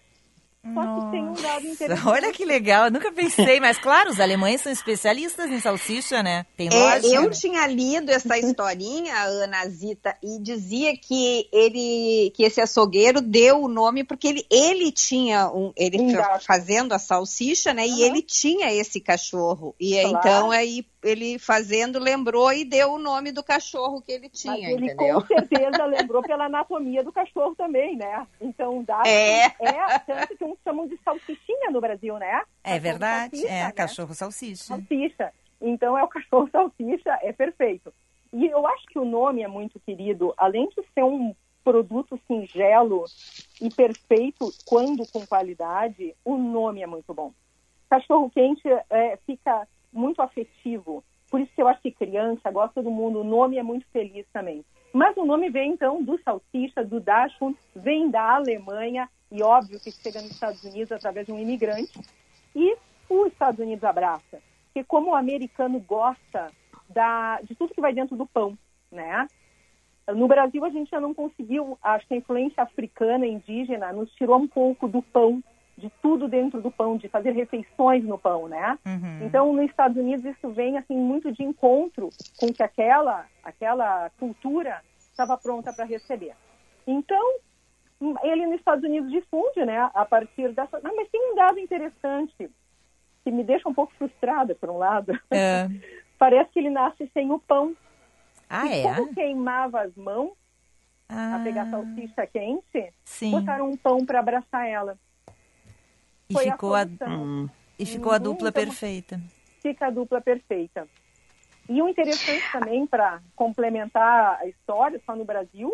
[0.74, 2.08] Só que tem um dado interessante.
[2.08, 6.46] Olha que legal, eu nunca pensei, mas claro, os alemães são especialistas em salsicha, né?
[6.58, 12.60] Tem é, eu tinha lido essa historinha, Ana Zita, e dizia que ele, que esse
[12.60, 16.00] açougueiro deu o nome porque ele, ele tinha um, ele
[16.46, 17.86] fazendo a salsicha, né?
[17.86, 17.98] Uhum.
[17.98, 19.76] E ele tinha esse cachorro.
[19.80, 20.18] E claro.
[20.18, 24.64] então aí ele fazendo lembrou e deu o nome do cachorro que ele tinha, Mas
[24.64, 25.22] ele entendeu?
[25.22, 28.26] com certeza lembrou pela anatomia do cachorro também, né?
[28.42, 32.42] Então dá é, é tanto que uns chamam de salsichinha no Brasil, né?
[32.64, 33.72] É verdade, salsicha, é né?
[33.72, 34.64] cachorro salsicha.
[34.64, 35.34] Salsicha.
[35.62, 37.94] Então é o cachorro salsicha, é perfeito.
[38.34, 43.06] E eu acho que o nome é muito querido, além de ser um produto singelo
[43.62, 47.32] e perfeito quando com qualidade, o nome é muito bom.
[47.90, 51.04] Cachorro quente é, fica muito afetivo.
[51.30, 54.26] Por isso que eu acho que criança gosta do mundo, o nome é muito feliz
[54.32, 54.64] também.
[54.94, 59.92] Mas o nome vem então do salsicha, do Dachshund, vem da Alemanha e óbvio que
[59.92, 62.00] chega nos Estados Unidos através de um imigrante.
[62.56, 62.78] E
[63.10, 66.52] os Estados Unidos abraça, porque como o americano gosta
[66.90, 68.58] da, de tudo que vai dentro do pão,
[68.92, 69.28] né?
[70.08, 74.38] No Brasil a gente já não conseguiu, acho que a influência africana, indígena, nos tirou
[74.38, 75.44] um pouco do pão
[75.78, 78.80] de tudo dentro do pão, de fazer refeições no pão, né?
[78.86, 79.26] Uhum.
[79.26, 82.10] Então, nos Estados Unidos isso vem assim muito de encontro
[82.40, 86.34] com que aquela aquela cultura estava pronta para receber.
[86.88, 87.40] Então,
[88.24, 89.90] ele nos Estados Unidos difunde, né?
[89.94, 90.78] A partir dessa.
[90.78, 92.50] Ah, mas tem um dado interessante
[93.24, 95.20] que me deixa um pouco frustrada por um lado.
[95.32, 95.68] É.
[96.18, 97.76] Parece que ele nasce sem o pão.
[98.50, 98.96] Ah, e é?
[98.96, 100.32] Como queimava as mãos
[101.10, 101.38] ah.
[101.38, 103.32] a pegar salsicha quente, Sim.
[103.32, 104.98] botaram um pão para abraçar ela.
[106.30, 107.50] E Foi ficou a, a hum.
[107.78, 109.22] e ficou a dupla então, perfeita.
[109.62, 110.88] Fica a dupla perfeita.
[111.68, 115.74] E o interessante também para complementar a história, só no Brasil,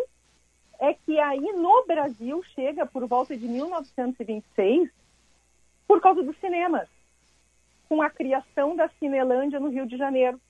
[0.78, 4.90] é que aí no Brasil chega por volta de 1926
[5.86, 6.88] por causa dos cinemas,
[7.88, 10.40] com a criação da Cinelândia no Rio de Janeiro.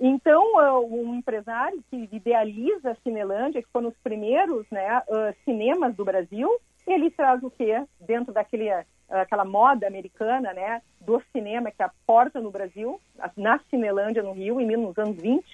[0.00, 0.44] Então,
[0.88, 5.02] um empresário que idealiza a Cinelândia, que foi nos primeiros né,
[5.44, 6.48] cinemas do Brasil,
[6.92, 7.84] ele traz o quê?
[8.00, 8.70] Dentro daquele
[9.08, 13.00] aquela moda americana, né, do cinema que aporta no Brasil,
[13.36, 15.44] na Cinelândia, no Rio, em nos anos 20,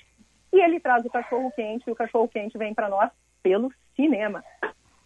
[0.53, 3.11] e ele traz o cachorro quente, e o cachorro quente vem para nós
[3.43, 4.43] pelo cinema.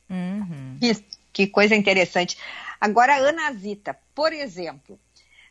[0.09, 0.79] Uhum.
[0.81, 2.39] Que, que, coisa interessante.
[2.81, 4.99] Agora, Ana Zita, por exemplo,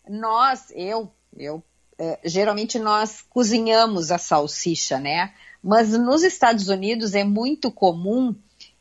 [0.08, 1.64] nós, eu, eu,
[2.00, 5.34] é, geralmente nós cozinhamos a salsicha, né?
[5.62, 8.34] Mas nos Estados Unidos é muito comum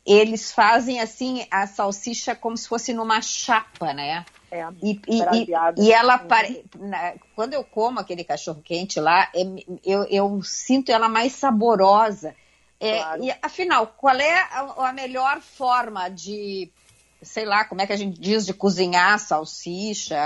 [0.07, 4.25] eles fazem assim a salsicha como se fosse numa chapa, né?
[4.51, 6.65] É, e, e, e, ela pare...
[7.35, 9.43] quando eu como aquele cachorro quente lá, é,
[9.85, 12.35] eu, eu sinto ela mais saborosa.
[12.79, 13.25] É, claro.
[13.25, 16.71] E afinal, qual é a, a melhor forma de
[17.27, 20.17] sei lá, como é que a gente diz de cozinhar salsicha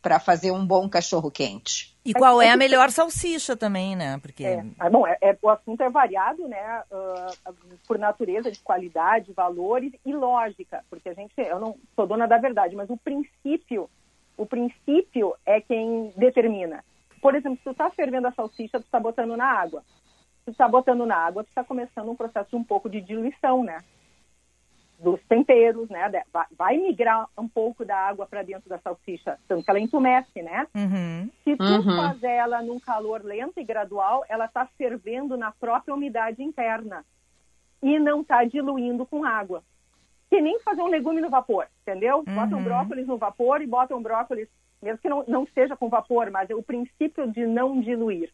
[0.00, 1.96] para fazer um bom cachorro quente.
[2.04, 4.18] E qual é a melhor salsicha também, né?
[4.22, 6.82] Porque é, ah, bom, é, é, o assunto é variado, né?
[6.90, 7.54] Uh,
[7.86, 12.38] por natureza de qualidade, valores e lógica, porque a gente, eu não sou dona da
[12.38, 13.90] verdade, mas o princípio,
[14.36, 16.84] o princípio é quem determina.
[17.20, 19.82] Por exemplo, se tu está fervendo a salsicha, tu está botando na água.
[20.38, 23.00] Se tu está botando na água, tu está começando um processo de um pouco de
[23.00, 23.78] diluição, né?
[24.98, 26.10] Dos temperos, né?
[26.56, 30.66] Vai migrar um pouco da água para dentro da salsicha, tanto que ela entumece, né?
[30.74, 31.30] Uhum.
[31.44, 31.96] Se tu uhum.
[31.96, 37.04] faz ela num calor lento e gradual, ela está fervendo na própria umidade interna
[37.80, 39.62] e não está diluindo com água.
[40.28, 42.24] Que nem fazer um legume no vapor, entendeu?
[42.26, 42.34] Uhum.
[42.34, 44.48] Bota um brócolis no vapor e bota um brócolis,
[44.82, 48.30] mesmo que não, não seja com vapor, mas é o princípio de não diluir.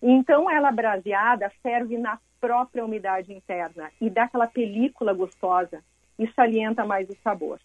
[0.00, 5.82] Então, ela braseada ferve na própria umidade interna e dá aquela película gostosa
[6.18, 7.60] e salienta mais o sabor.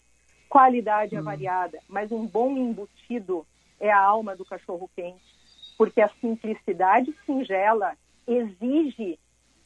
[0.48, 1.22] Qualidade é hum.
[1.22, 3.46] é variada, mas um bom embutido
[3.80, 5.24] é a alma do cachorro quente,
[5.76, 9.18] porque a simplicidade singela exige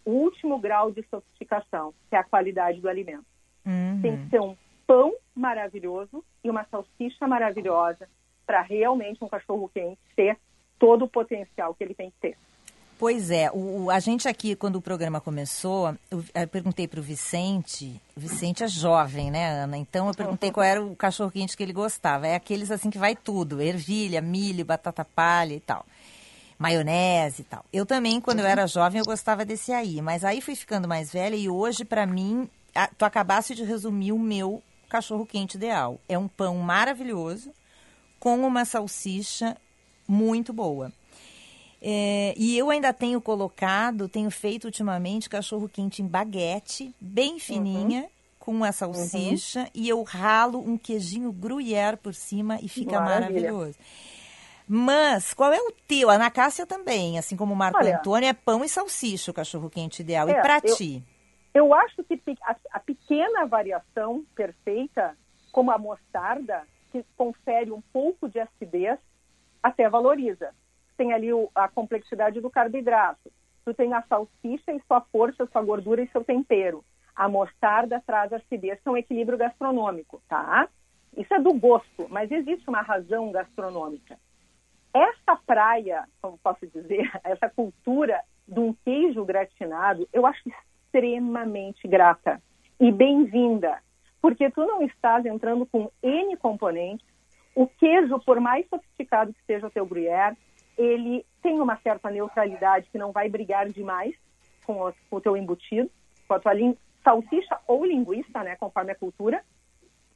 [0.05, 3.27] o último grau de sofisticação, que é a qualidade do alimento.
[3.67, 4.01] Uhum.
[4.01, 8.09] Tem que ser um pão maravilhoso e uma salsicha maravilhosa
[8.47, 10.39] para realmente um cachorro quente ter
[10.79, 12.39] todo o potencial que ele tem que ter.
[12.99, 17.03] Pois é, o, a gente aqui, quando o programa começou, eu, eu perguntei para o
[17.03, 19.79] Vicente, o Vicente é jovem, né, Ana?
[19.79, 22.27] Então eu perguntei qual era o cachorro quente que ele gostava.
[22.27, 25.87] É aqueles assim que vai tudo, ervilha, milho, batata palha e tal.
[26.59, 27.65] maionese e tal.
[27.73, 31.13] Eu também, quando eu era jovem, eu gostava desse aí, mas aí fui ficando mais
[31.13, 36.01] velha e hoje, para mim, a, tu acabaste de resumir o meu cachorro quente ideal.
[36.09, 37.53] É um pão maravilhoso
[38.19, 39.57] com uma salsicha
[40.09, 40.93] muito boa.
[41.81, 48.03] É, e eu ainda tenho colocado, tenho feito ultimamente cachorro quente em baguete, bem fininha,
[48.03, 48.09] uhum.
[48.39, 49.67] com a salsicha, uhum.
[49.75, 53.53] e eu ralo um queijinho gruyère por cima e fica Maravilha.
[53.53, 53.79] maravilhoso.
[54.71, 56.11] Mas, qual é o teu?
[56.11, 59.35] A Ana Cássia também, assim como o Marco Olha, Antônio, é pão e salsicha o
[59.35, 60.29] cachorro-quente ideal.
[60.29, 61.03] É, e para ti?
[61.55, 65.17] Eu acho que a, a, pequena variação perfeita,
[65.51, 68.99] como a mostarda, que confere um pouco de acidez,
[69.63, 70.55] até valoriza.
[70.99, 73.31] Tem ali o, a complexidade do carboidrato.
[73.65, 76.85] Tu tem a salsicha e sua força, sua gordura e seu tempero.
[77.15, 80.69] A mostarda traz acidez, é um equilíbrio gastronômico, tá?
[81.17, 84.19] Isso é do gosto, mas existe uma razão gastronômica.
[84.93, 92.43] Essa praia, como posso dizer, essa cultura de um queijo gratinado, eu acho extremamente grata
[92.81, 93.79] e bem-vinda,
[94.21, 97.07] porque tu não estás entrando com N componentes.
[97.55, 100.37] O queijo, por mais sofisticado que seja o teu gruyère,
[100.79, 104.15] ele tem uma certa neutralidade que não vai brigar demais
[104.65, 105.91] com o, com o teu embutido,
[106.27, 106.53] com a tua
[107.03, 109.43] salsicha ou linguiça, né, conforme a cultura.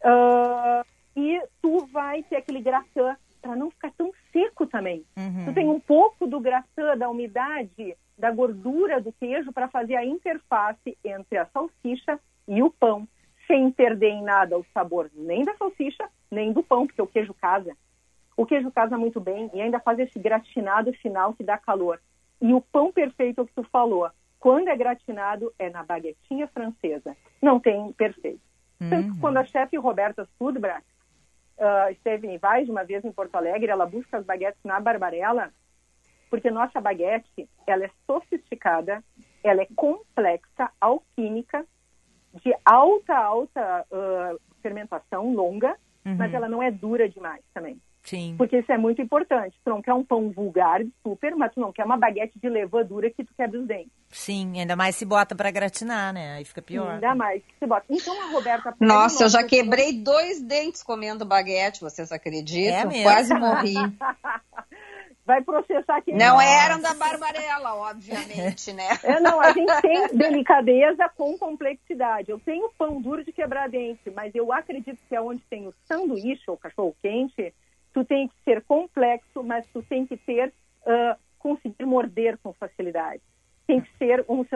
[0.05, 0.87] Uh,
[1.17, 5.05] e tu vai ter aquele gratin para não ficar tão seco também.
[5.17, 5.47] Uhum.
[5.47, 10.05] Tu tem um pouco do graçã, da umidade, da gordura do queijo para fazer a
[10.05, 13.07] interface entre a salsicha e o pão,
[13.47, 17.35] sem perder em nada o sabor nem da salsicha, nem do pão, porque o queijo
[17.35, 17.77] casa.
[18.43, 22.01] O queijo casa muito bem e ainda faz esse gratinado final que dá calor.
[22.41, 24.11] E o pão perfeito é o que tu falou.
[24.41, 27.17] Quando é gratinado, é na baguetinha francesa.
[27.41, 28.41] Não tem perfeito.
[28.81, 28.91] Uhum.
[28.91, 30.85] Tanto que quando a chefe Roberta Sudbrack
[31.57, 35.53] uh, esteve em Vaz uma vez em Porto Alegre, ela busca as baguetes na Barbarella,
[36.29, 39.05] porque nossa baguete, ela é sofisticada,
[39.45, 41.65] ela é complexa, alquímica,
[42.43, 46.17] de alta, alta uh, fermentação, longa, uhum.
[46.17, 47.81] mas ela não é dura demais também.
[48.13, 48.35] Sim.
[48.37, 49.57] Porque isso é muito importante.
[49.65, 53.09] Tu não quer um pão vulgar, super, mas tu não quer uma baguete de levadura
[53.09, 53.91] que tu quebra os dentes.
[54.11, 56.35] Sim, ainda mais se bota para gratinar, né?
[56.35, 56.91] Aí fica pior.
[56.91, 57.87] Ainda mais que se bota.
[57.89, 58.77] Então a Roberta...
[58.79, 62.81] Nossa, eu já quebrei dois dentes comendo baguete, vocês acreditam?
[62.81, 63.03] É mesmo?
[63.03, 63.77] Quase morri.
[65.25, 66.15] Vai processar quem...
[66.15, 68.89] Não eram da Barbarella, obviamente, né?
[69.05, 72.31] É, não, a gente tem delicadeza com complexidade.
[72.31, 75.75] Eu tenho pão duro de quebrar dente, mas eu acredito que é onde tem o
[75.87, 77.55] sanduíche ou cachorro quente
[77.93, 83.23] tu tem que ser complexo, mas tu tem que ter, uh, conseguir morder com facilidade.
[83.67, 84.47] Tem que ser um, uh,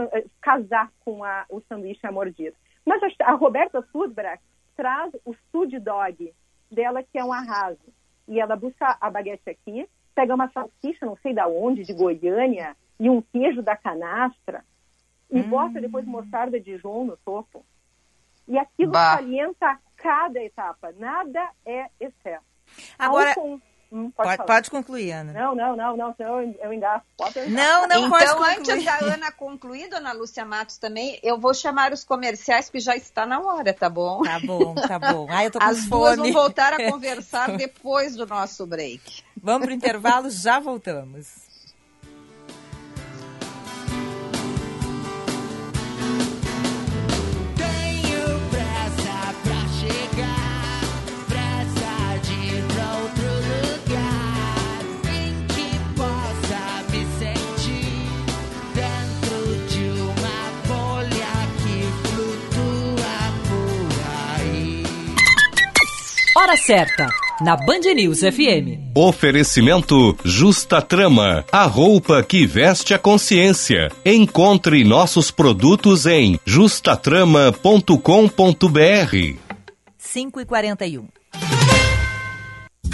[0.41, 2.57] casar com a, o sanduíche a mordida.
[2.85, 4.43] Mas a, a Roberta Sudbrack
[4.77, 6.33] traz o Sud Dog
[6.71, 7.93] dela, que é um arraso.
[8.29, 12.77] E ela busca a baguete aqui, pega uma salsicha, não sei da onde, de Goiânia,
[12.99, 14.65] e um queijo da canastra,
[15.31, 15.49] e hum.
[15.49, 17.65] bota depois mostarda de João no topo.
[18.49, 19.17] E aquilo bah.
[19.17, 22.45] salienta cada etapa, nada é excesso.
[22.99, 23.35] Agora.
[23.91, 25.33] Hum, pode, pode, pode, concluir, Ana.
[25.33, 27.07] Não, não, não, não, senão eu, engasgo.
[27.49, 28.73] Não, não então, pode concluir.
[28.73, 32.97] antes da Ana concluir, dona Lúcia Matos também, eu vou chamar os comerciais, que já
[32.97, 34.23] está na hora, tá bom?
[34.23, 35.29] Tá bom, tá bom.
[35.31, 35.89] Ah, eu tô com As fome.
[35.89, 39.23] duas vão voltar a conversar depois do nosso break.
[39.41, 41.46] Vamos pro intervalo, já voltamos.
[66.47, 67.09] Hora certa,
[67.41, 68.95] na Band News FM.
[68.95, 73.91] Oferecimento Justa Trama, a roupa que veste a consciência.
[74.05, 79.37] Encontre nossos produtos em justatrama.com.br.
[79.99, 81.16] 5 e 41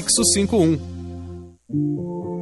[0.00, 0.80] prefixo 51.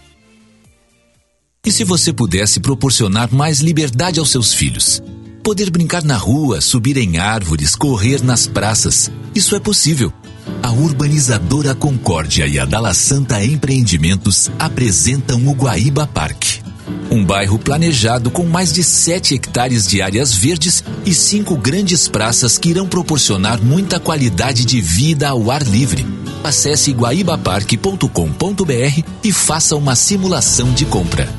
[1.69, 5.03] E se você pudesse proporcionar mais liberdade aos seus filhos?
[5.43, 9.11] Poder brincar na rua, subir em árvores, correr nas praças.
[9.35, 10.11] Isso é possível.
[10.63, 16.59] A urbanizadora Concórdia e a Dala Santa Empreendimentos apresentam o Guaíba Parque.
[17.11, 22.57] Um bairro planejado com mais de 7 hectares de áreas verdes e cinco grandes praças
[22.57, 26.03] que irão proporcionar muita qualidade de vida ao ar livre.
[26.43, 31.38] Acesse guaibaparque.com.br e faça uma simulação de compra.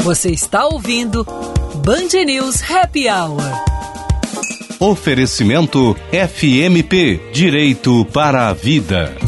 [0.00, 1.24] Você está ouvindo
[1.84, 3.42] Band News Happy Hour.
[4.78, 9.25] Oferecimento FMP Direito para a Vida.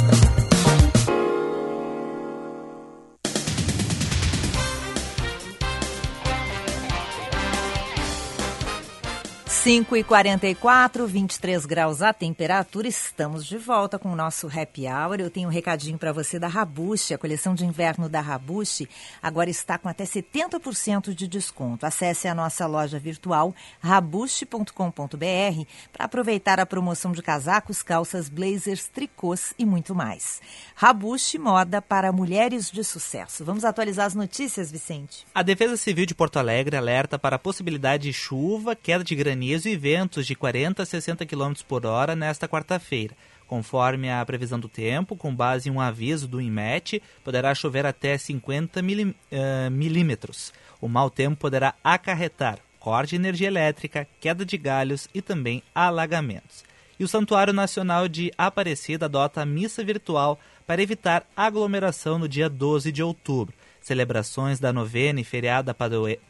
[9.68, 12.88] 5 e 44, 23 graus a temperatura.
[12.88, 15.20] Estamos de volta com o nosso happy hour.
[15.20, 17.12] Eu tenho um recadinho para você da Rabushi.
[17.12, 18.88] A coleção de inverno da Rabushi
[19.22, 21.84] agora está com até 70% de desconto.
[21.84, 24.72] Acesse a nossa loja virtual rabushi.com.br
[25.92, 30.40] para aproveitar a promoção de casacos, calças, blazers, tricôs e muito mais.
[30.80, 33.44] Rabushi Moda para mulheres de sucesso.
[33.44, 35.26] Vamos atualizar as notícias, Vicente?
[35.34, 39.68] A Defesa Civil de Porto Alegre alerta para a possibilidade de chuva, queda de granizo
[39.68, 43.16] e ventos de 40 a 60 km por hora nesta quarta-feira.
[43.48, 48.16] Conforme a previsão do tempo, com base em um aviso do INMET, poderá chover até
[48.16, 48.80] 50
[49.32, 50.52] eh, milímetros.
[50.80, 56.62] O mau tempo poderá acarretar corte de energia elétrica, queda de galhos e também alagamentos.
[56.98, 60.38] E o Santuário Nacional de Aparecida adota a missa virtual
[60.68, 63.54] para evitar aglomeração no dia 12 de outubro.
[63.80, 65.74] Celebrações da novena e feriada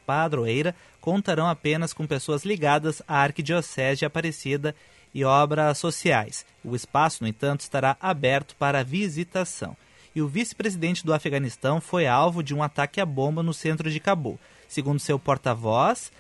[0.07, 4.77] padroeira contarão apenas com pessoas ligadas à Arquidiocese de Aparecida
[5.13, 6.47] e obras sociais.
[6.63, 9.77] O espaço, no entanto, estará aberto para visitação.
[10.15, 13.99] E o vice-presidente do Afeganistão foi alvo de um ataque à bomba no centro de
[13.99, 14.39] Cabul.
[14.69, 16.13] Segundo seu porta-voz,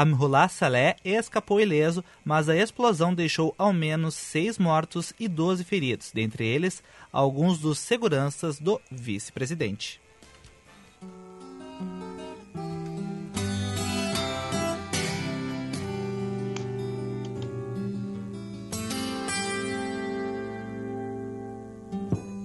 [0.00, 6.12] Amrullah Saleh escapou ileso, mas a explosão deixou ao menos seis mortos e doze feridos,
[6.14, 10.00] dentre eles alguns dos seguranças do vice-presidente.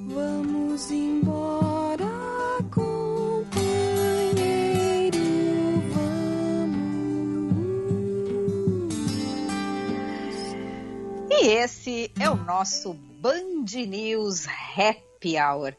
[0.08, 1.73] Vamos embora,
[11.44, 15.74] E esse é o nosso Band News Happy Hour.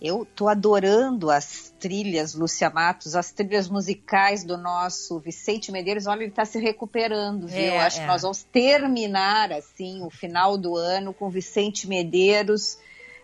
[0.00, 6.06] Eu tô adorando as trilhas, Lúcia Matos, as trilhas musicais do nosso Vicente Medeiros.
[6.06, 7.58] Olha, ele está se recuperando, viu?
[7.58, 8.00] É, Acho é.
[8.00, 12.78] que nós vamos terminar, assim, o final do ano com Vicente Medeiros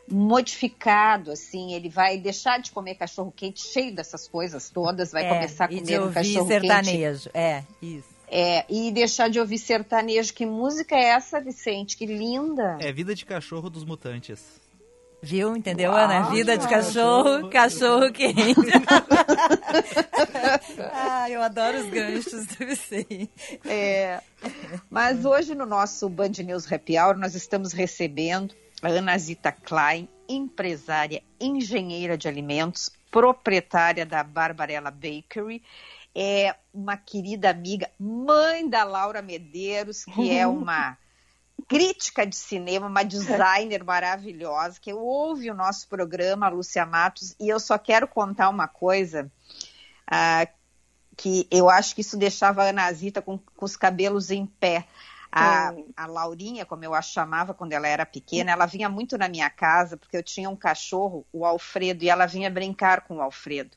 [0.06, 5.28] modificado, assim, ele vai deixar de comer cachorro quente cheio dessas coisas todas, vai é,
[5.30, 7.22] começar a comer um cachorro sertanejo.
[7.24, 7.36] quente.
[7.36, 8.15] É, isso.
[8.28, 10.34] É, e deixar de ouvir sertanejo.
[10.34, 11.96] Que música é essa, Vicente?
[11.96, 12.76] Que linda!
[12.80, 14.60] É Vida de Cachorro dos Mutantes.
[15.22, 15.56] Viu?
[15.56, 16.30] Entendeu, Uau, Ana?
[16.30, 18.54] Vida de cachorro, cachorro quente.
[20.92, 23.30] ah, eu adoro os ganchos do Vicente.
[23.64, 24.20] É.
[24.90, 30.08] Mas hoje no nosso Band News Happy Hour nós estamos recebendo a Ana Zita Klein,
[30.28, 35.62] empresária, engenheira de alimentos, proprietária da Barbarella Bakery,
[36.18, 40.96] é uma querida amiga, mãe da Laura Medeiros, que é uma
[41.68, 47.60] crítica de cinema, uma designer maravilhosa, que ouve o nosso programa, Lúcia Matos, e eu
[47.60, 49.30] só quero contar uma coisa,
[50.10, 50.50] uh,
[51.14, 54.86] que eu acho que isso deixava a Ana Zita com, com os cabelos em pé.
[55.30, 59.28] A, a, Laurinha, como eu a chamava quando ela era pequena, ela vinha muito na
[59.28, 63.20] minha casa, porque eu tinha um cachorro, o Alfredo, e ela vinha brincar com o
[63.20, 63.76] Alfredo.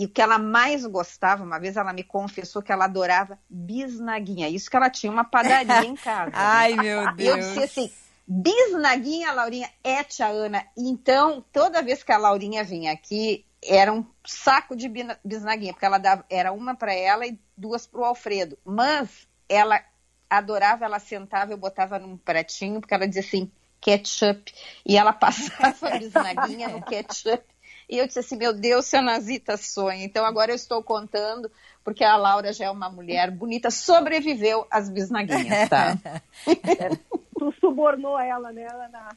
[0.00, 4.48] E o que ela mais gostava, uma vez ela me confessou que ela adorava bisnaguinha.
[4.48, 6.32] Isso que ela tinha uma padaria em casa.
[6.32, 7.36] Ai, meu Deus.
[7.36, 7.92] Eu disse assim,
[8.26, 10.66] bisnaguinha, Laurinha, é tia Ana.
[10.74, 14.90] Então, toda vez que a Laurinha vinha aqui, era um saco de
[15.22, 18.58] bisnaguinha, porque ela dava, era uma para ela e duas para o Alfredo.
[18.64, 19.84] Mas ela
[20.30, 24.50] adorava, ela sentava, eu botava num pratinho, porque ela dizia assim, ketchup.
[24.86, 27.44] E ela passava a bisnaguinha no ketchup
[27.90, 30.04] e eu disse assim, meu Deus, se a Nazita sonha.
[30.04, 31.50] Então agora eu estou contando,
[31.82, 35.98] porque a Laura já é uma mulher bonita, sobreviveu às bisnaguinhas, tá?
[37.36, 39.16] tu subornou ela, né, Ana?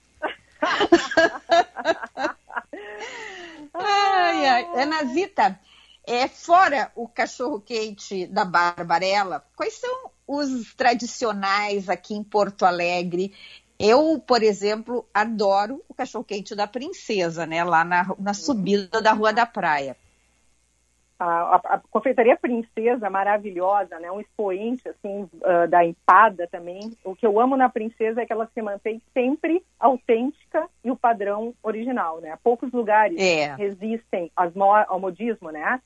[3.76, 4.68] ai, ai.
[4.76, 5.60] Ana Zita,
[6.08, 13.34] é, fora o cachorro quente da Barbarella, quais são os tradicionais aqui em Porto Alegre
[13.80, 17.64] eu, por exemplo, adoro o cachorro-quente da princesa, né?
[17.64, 19.98] Lá na, na subida da Rua da Praia.
[21.20, 24.12] A, a, a, confeitaria Princesa, maravilhosa, né?
[24.12, 26.96] Um expoente, assim, uh, da empada também.
[27.04, 30.96] O que eu amo na Princesa é que ela se mantém sempre autêntica e o
[30.96, 32.38] padrão original, né?
[32.44, 33.56] Poucos lugares é.
[33.56, 35.82] resistem ao modismo, né?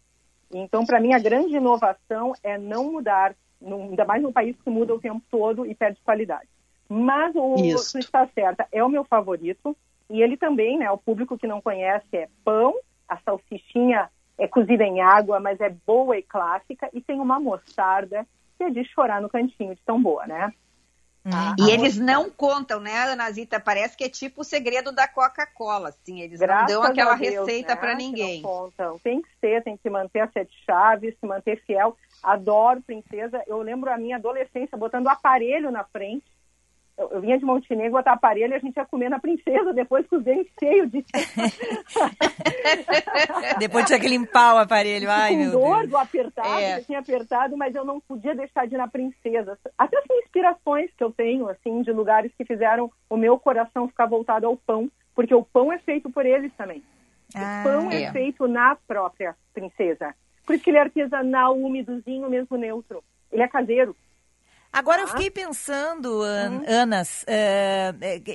[0.51, 4.93] Então, para mim, a grande inovação é não mudar, ainda mais num país que muda
[4.93, 6.47] o tempo todo e perde qualidade.
[6.89, 7.97] Mas o Isso.
[7.97, 9.75] está certa, é o meu favorito.
[10.09, 10.89] E ele também, né?
[10.89, 12.73] O público que não conhece é pão,
[13.07, 18.25] a salsichinha é cozida em água, mas é boa e clássica, e tem uma mostarda
[18.57, 20.53] que é de chorar no cantinho, de tão boa, né?
[21.29, 23.59] Ah, e eles não contam, né, Ana Zita?
[23.59, 26.21] Parece que é tipo o segredo da Coca-Cola, assim.
[26.21, 27.79] Eles Graças não dão aquela Deus, receita né?
[27.81, 28.41] para ninguém.
[28.41, 28.97] contam.
[28.99, 31.97] Tem que ser, tem que manter as sete chaves, se manter fiel.
[32.23, 33.43] Adoro princesa.
[33.45, 36.23] Eu lembro a minha adolescência botando o aparelho na frente
[36.97, 40.07] eu, eu, vinha de Montenegro, botar aparelho e a gente ia comer na princesa, depois
[40.07, 41.05] com os dentes cheios de.
[43.59, 45.89] depois tinha que limpar o aparelho, ai com meu dor Deus.
[45.89, 46.79] do apertado, é.
[46.79, 49.57] eu tinha apertado, mas eu não podia deixar de ir na princesa.
[49.77, 54.07] Até as inspirações que eu tenho, assim, de lugares que fizeram o meu coração ficar
[54.07, 56.83] voltado ao pão, porque o pão é feito por eles também.
[57.35, 58.03] Ah, o pão é.
[58.03, 60.15] é feito na própria princesa.
[60.45, 63.03] Por isso que ele é artesanal, úmidozinho, mesmo neutro.
[63.31, 63.95] Ele é caseiro.
[64.77, 66.63] Agora eu fiquei pensando, An uhum.
[66.67, 67.91] Anas, é,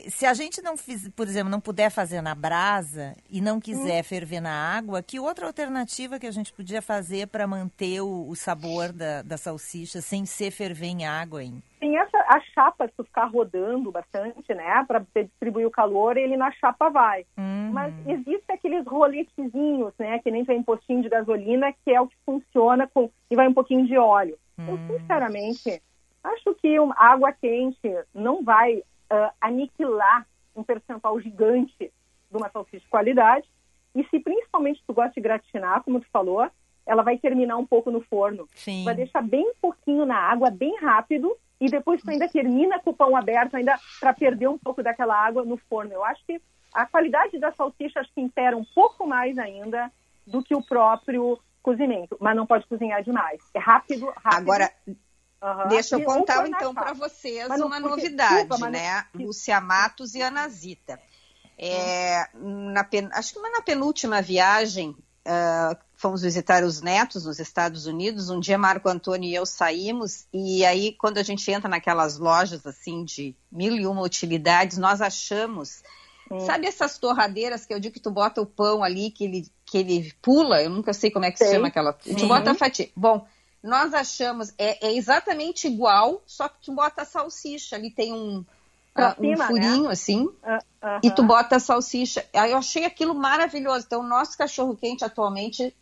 [0.09, 3.99] se a gente não fiz, por exemplo, não puder fazer na brasa e não quiser
[3.99, 4.05] uhum.
[4.05, 8.35] ferver na água, que outra alternativa que a gente podia fazer para manter o, o
[8.35, 11.63] sabor da, da, salsicha sem ser ferver em água, hein?
[11.79, 16.37] Tem essa, a chapa, se tu ficar rodando bastante, né, para distribuir o calor, ele
[16.37, 17.25] na chapa vai.
[17.39, 17.71] Uhum.
[17.73, 22.17] Mas existe aqueles roletezinhos, né, que nem tem postinho de gasolina, que é o que
[22.27, 24.37] funciona com e vai um pouquinho de óleo.
[24.59, 24.89] Eu, hum.
[24.89, 25.83] sinceramente,
[26.23, 31.93] Acho que uma água quente não vai uh, aniquilar um percentual gigante
[32.31, 33.49] de uma salsicha de qualidade.
[33.95, 36.49] E se principalmente tu gosta de gratinar, como tu falou,
[36.87, 38.49] ela vai terminar um pouco no forno.
[38.55, 38.85] Sim.
[38.85, 42.95] Vai deixar bem pouquinho na água, bem rápido, e depois tu ainda termina com o
[42.95, 45.93] pão aberto, ainda para perder um pouco daquela água no forno.
[45.93, 46.41] Eu acho que
[46.73, 49.93] a qualidade da salsicha acho que impera um pouco mais ainda
[50.27, 53.41] do que o próprio cozimento, mas não pode cozinhar demais.
[53.55, 54.41] É rápido, rápido.
[54.41, 54.73] Agora,
[55.43, 55.69] Uhum.
[55.69, 59.05] Deixa eu contar então para vocês não, uma novidade, desculpa, né?
[59.13, 59.27] Não...
[59.27, 61.01] Lúcia Matos e Ana Zita.
[61.59, 63.09] É, na pen...
[63.13, 68.31] Acho que na penúltima viagem, uh, fomos visitar os netos nos Estados Unidos.
[68.31, 72.65] Um dia Marco Antônio e eu saímos, e aí, quando a gente entra naquelas lojas
[72.65, 75.83] assim de mil e uma utilidades, nós achamos.
[76.31, 76.39] Hum.
[76.41, 79.79] Sabe essas torradeiras que eu digo que tu bota o pão ali, que ele, que
[79.79, 80.63] ele pula?
[80.63, 81.49] Eu nunca sei como é que sei.
[81.49, 81.93] se chama aquela.
[81.93, 82.91] Tu bota a fatia.
[82.97, 83.27] Bom,
[83.63, 88.39] nós achamos, é, é, exatamente igual, só que tu bota a salsicha, ali tem um,
[88.39, 89.47] uh, um né?
[89.47, 89.93] furinho né?
[89.93, 91.01] assim, uh, uh -huh.
[91.03, 92.25] e tu bota a salsicha.
[92.35, 93.87] Aí eu achei aquilo maravilhoso.
[93.87, 95.75] Então, o nosso cachorro quente atualmente,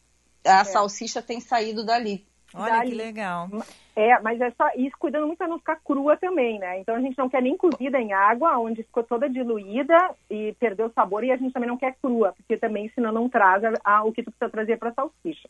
[0.45, 0.64] a é.
[0.64, 2.26] salsicha tem saído dali.
[2.53, 2.91] Olha dali.
[2.91, 3.49] que legal.
[3.95, 6.81] É, mas é só isso cuidando muito para não ficar crua também, né?
[6.81, 10.87] Então a gente não quer nem cozida em água, onde ficou toda diluída e perdeu
[10.87, 13.72] o sabor, e a gente também não quer crua, porque também senão não traz a,
[13.85, 15.49] a, o que tu precisa trazer para salsicha.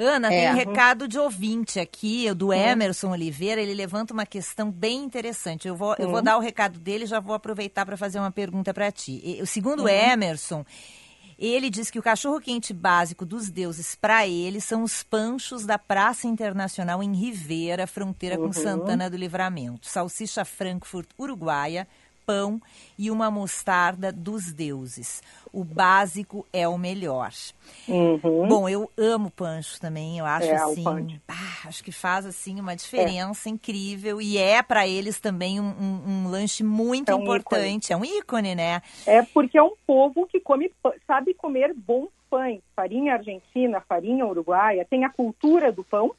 [0.00, 0.54] Ana, é.
[0.54, 3.60] tem recado de ouvinte aqui, do Emerson Oliveira.
[3.60, 5.68] Ele levanta uma questão bem interessante.
[5.68, 8.30] Eu vou, eu vou dar o recado dele e já vou aproveitar para fazer uma
[8.30, 9.38] pergunta para ti.
[9.42, 9.88] O segundo uhum.
[9.88, 10.64] Emerson,
[11.38, 16.26] Ele diz que o cachorro-quente básico dos deuses para ele são os panchos da Praça
[16.26, 18.48] Internacional em Rivera, fronteira Uhum.
[18.48, 19.88] com Santana do Livramento.
[19.88, 21.88] Salsicha Frankfurt uruguaia,
[22.30, 22.60] pão
[22.96, 25.20] e uma mostarda dos deuses.
[25.52, 27.32] O básico é o melhor.
[27.88, 28.46] Uhum.
[28.46, 31.20] Bom, eu amo pancho também, eu acho É, assim,
[31.66, 36.30] acho que faz assim uma diferença incrível e é para eles também um, um- um
[36.30, 38.80] lanche muito É um importante, é um ícone, né?
[39.06, 40.72] É porque é um povo que come,
[41.06, 42.60] sabe comer bons pães.
[42.76, 46.14] Farinha argentina, farinha uruguaia, tem a cultura do pão,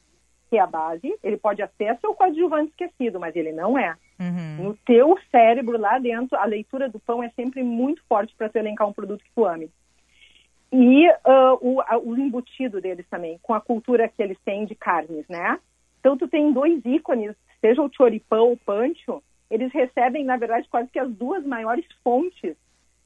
[0.50, 1.14] que é a base.
[1.22, 3.96] Ele pode até ser o coadjuvante esquecido, mas ele não é.
[4.22, 4.64] Uhum.
[4.66, 8.56] No teu cérebro, lá dentro, a leitura do pão é sempre muito forte para tu
[8.56, 9.70] elencar um produto que tu ame.
[10.72, 14.74] E ah, o, a- o embutido deles também, com a cultura que eles têm de
[14.74, 15.58] carnes, né?
[16.00, 20.66] Então, tu tem dois ícones, seja o choripão ou o pancho, eles recebem, na verdade,
[20.68, 22.56] quase que as duas maiores fontes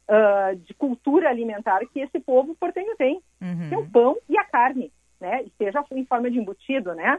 [0.08, 3.68] ah, de cultura alimentar que esse povo portenho tem, Uhum.
[3.68, 5.42] que é o pão e a carne, né?
[5.44, 7.18] E seja em forma de embutido, né?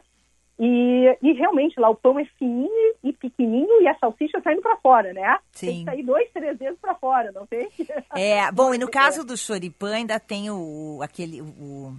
[0.59, 4.61] E, e realmente lá o pão é fininho e pequenininho e a salsicha tá indo
[4.61, 5.37] para fora, né?
[5.59, 5.79] Tem Sim.
[5.79, 7.69] que sair dois, três vezes para fora, não tem?
[8.15, 11.93] É, bom, e no caso do choripã ainda tem o aquele o,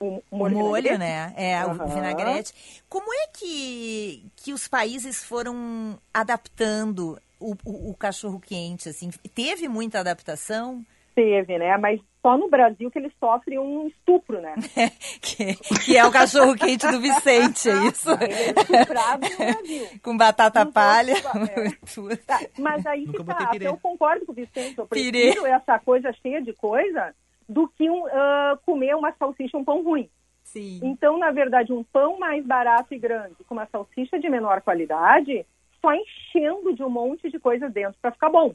[0.00, 1.32] o, o molho molho, né?
[1.36, 1.84] É, Aham.
[1.84, 2.82] o vinagrete.
[2.88, 9.10] Como é que, que os países foram adaptando o, o, o cachorro quente assim?
[9.32, 10.84] Teve muita adaptação?
[11.14, 11.76] Teve, né?
[11.78, 14.54] Mas só no Brasil que eles sofrem um estupro, né?
[15.20, 15.54] que,
[15.84, 18.10] que é o cachorro quente do Vicente, é isso?
[18.12, 19.86] Ele é estuprado no Brasil.
[20.02, 21.12] Com batata palha.
[21.54, 22.16] É.
[22.16, 23.66] Tá, mas aí Nunca que tá, pirê.
[23.66, 25.32] eu concordo com o Vicente, eu Pirê.
[25.32, 27.14] prefiro essa coisa cheia de coisa
[27.48, 30.08] do que um, ah, comer uma salsicha, um pão ruim.
[30.42, 30.80] Sim.
[30.82, 35.44] Então, na verdade, um pão mais barato e grande com uma salsicha de menor qualidade,
[35.80, 38.54] só enchendo de um monte de coisa dentro para ficar bom.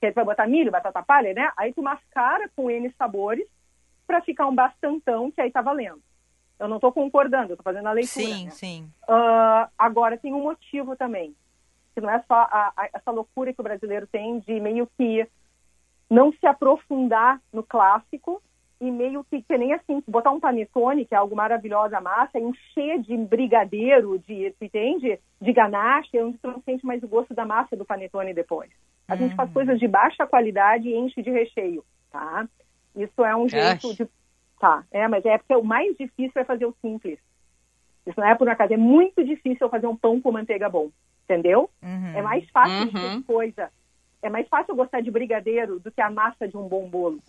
[0.00, 1.50] Tu vai botar milho, batata palha, né?
[1.56, 3.46] Aí tu mascara com N sabores
[4.06, 6.00] para ficar um bastantão que aí tá valendo.
[6.58, 8.26] Eu não estou concordando, eu tô fazendo a leitura.
[8.34, 8.50] Sim, né?
[8.50, 8.90] sim.
[9.08, 11.34] Ah, agora tem um motivo também,
[11.94, 15.26] que não é só a- a- essa loucura que o brasileiro tem de meio que
[16.10, 18.42] não se aprofundar no clássico
[18.80, 22.38] e meio que, que nem assim, botar um panetone, que é algo maravilhoso a massa,
[22.38, 25.20] encher de brigadeiro, de, entende?
[25.40, 28.70] De ganache, onde tu não sente mais o gosto da massa do panetone depois.
[29.10, 32.48] A gente faz coisas de baixa qualidade e enche de recheio, tá?
[32.94, 34.08] Isso é um jeito de...
[34.58, 37.18] Tá, é, mas é porque o mais difícil é fazer o simples.
[38.06, 38.74] Isso não é por uma casa.
[38.74, 40.90] É muito difícil fazer um pão com manteiga bom.
[41.24, 41.70] Entendeu?
[42.16, 43.18] É mais fácil Uhum.
[43.18, 43.70] de coisa.
[44.22, 47.20] É mais fácil gostar de brigadeiro do que a massa de um bom bolo.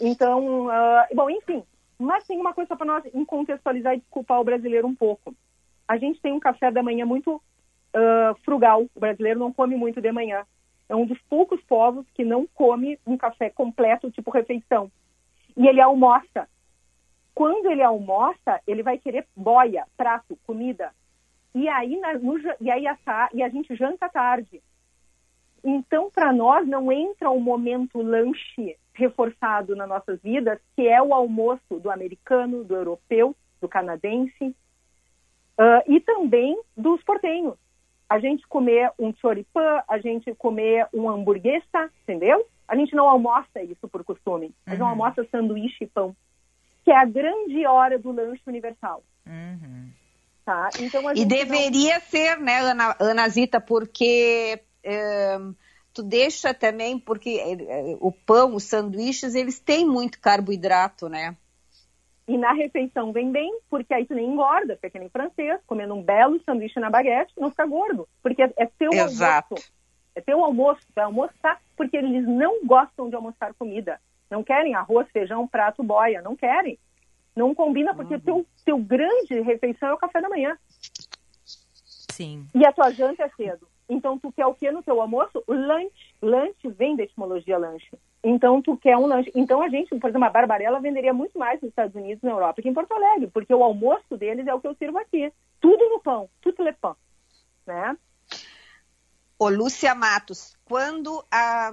[0.00, 1.64] Então, ah, bom, enfim.
[1.98, 5.34] Mas tem uma coisa para nós contextualizar e desculpar o brasileiro um pouco.
[5.88, 7.42] A gente tem um café da manhã muito
[7.92, 8.86] ah, frugal.
[8.94, 10.44] O brasileiro não come muito de manhã.
[10.88, 14.90] É um dos poucos povos que não come um café completo, tipo refeição.
[15.56, 16.48] E ele almoça.
[17.34, 20.92] Quando ele almoça, ele vai querer boia, prato, comida.
[21.54, 22.96] E aí, na- no e aí a,
[23.32, 24.62] e a gente janta tarde.
[25.62, 31.14] Então, para nós, não entra o momento lanche reforçado nas nossas vidas, que é o
[31.14, 34.54] almoço do americano, do europeu, do canadense
[35.56, 37.56] ah, e também dos portenhos.
[38.08, 42.46] A gente comer um choripã, a gente comer um hamburguesa, entendeu?
[42.66, 44.54] A gente não almoça isso por costume.
[44.66, 46.14] A gente não almoça sanduíche e pão,
[46.84, 49.02] que é a grande hora do lanche universal.
[50.44, 50.70] Tá?
[50.80, 55.38] Então, E gente não- deveria ser, né, Ana, Ana Zita, porque eh,
[55.92, 61.36] tu deixa também, porque eh, o pão, os sanduíches, eles têm muito carboidrato, né?
[62.28, 65.94] E na refeição vem bem, porque aí tu nem engorda, fica que nem francês, comendo
[65.94, 68.06] um belo sanduíche na baguete, não fica gordo.
[68.22, 69.54] Porque é, é teu Exato.
[69.54, 69.72] almoço.
[70.14, 73.98] É teu almoço, vai almoçar, porque eles não gostam de almoçar comida.
[74.30, 76.78] Não querem arroz, feijão, prato, boia, não querem.
[77.34, 78.20] Não combina, porque Uhum.
[78.20, 80.58] teu, teu grande refeição é o café da manhã.
[82.10, 82.46] Sim.
[82.54, 83.66] E a tua janta é cedo.
[83.88, 85.42] Então, tu quer o que no teu almoço?
[85.48, 86.14] Lanche.
[86.20, 87.98] Lanche vem da etimologia lanche.
[88.22, 89.30] Então, tu quer um lanche.
[89.34, 92.60] Então, a gente, por exemplo, a Barbarella venderia muito mais nos Estados Unidos, na Europa,
[92.60, 95.32] que em Porto Alegre, porque o almoço deles é o que eu sirvo aqui.
[95.60, 96.96] Tudo no pão, tudo le pão,
[97.66, 97.96] né?
[99.38, 101.70] Ô, Lúcia Matos, quando a,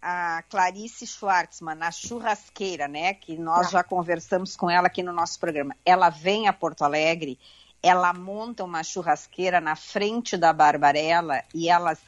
[0.00, 5.38] a Clarice Schwartzman, na churrasqueira, né, que nós já conversamos com ela aqui no nosso
[5.38, 7.38] programa, ela vem a Porto Alegre,
[7.82, 12.00] ela monta uma churrasqueira na frente da Barbarella e elas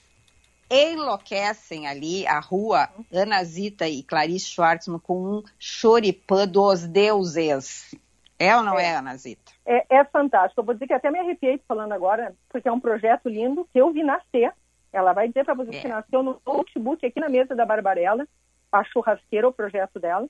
[0.71, 7.95] enlouquecem ali a rua Ana Zita e Clarice Schwartzman com um choripã dos deuses.
[8.39, 9.53] É ou não é, Ana Zita?
[9.67, 10.61] É, é fantástico.
[10.61, 13.79] Eu vou dizer que até me arrepiei falando agora, porque é um projeto lindo que
[13.81, 14.53] eu vi nascer.
[14.93, 15.81] Ela vai dizer para vocês É.
[15.83, 18.27] que nasceu no notebook aqui na mesa da Barbarella.
[18.73, 20.29] a churrasqueira, o projeto dela.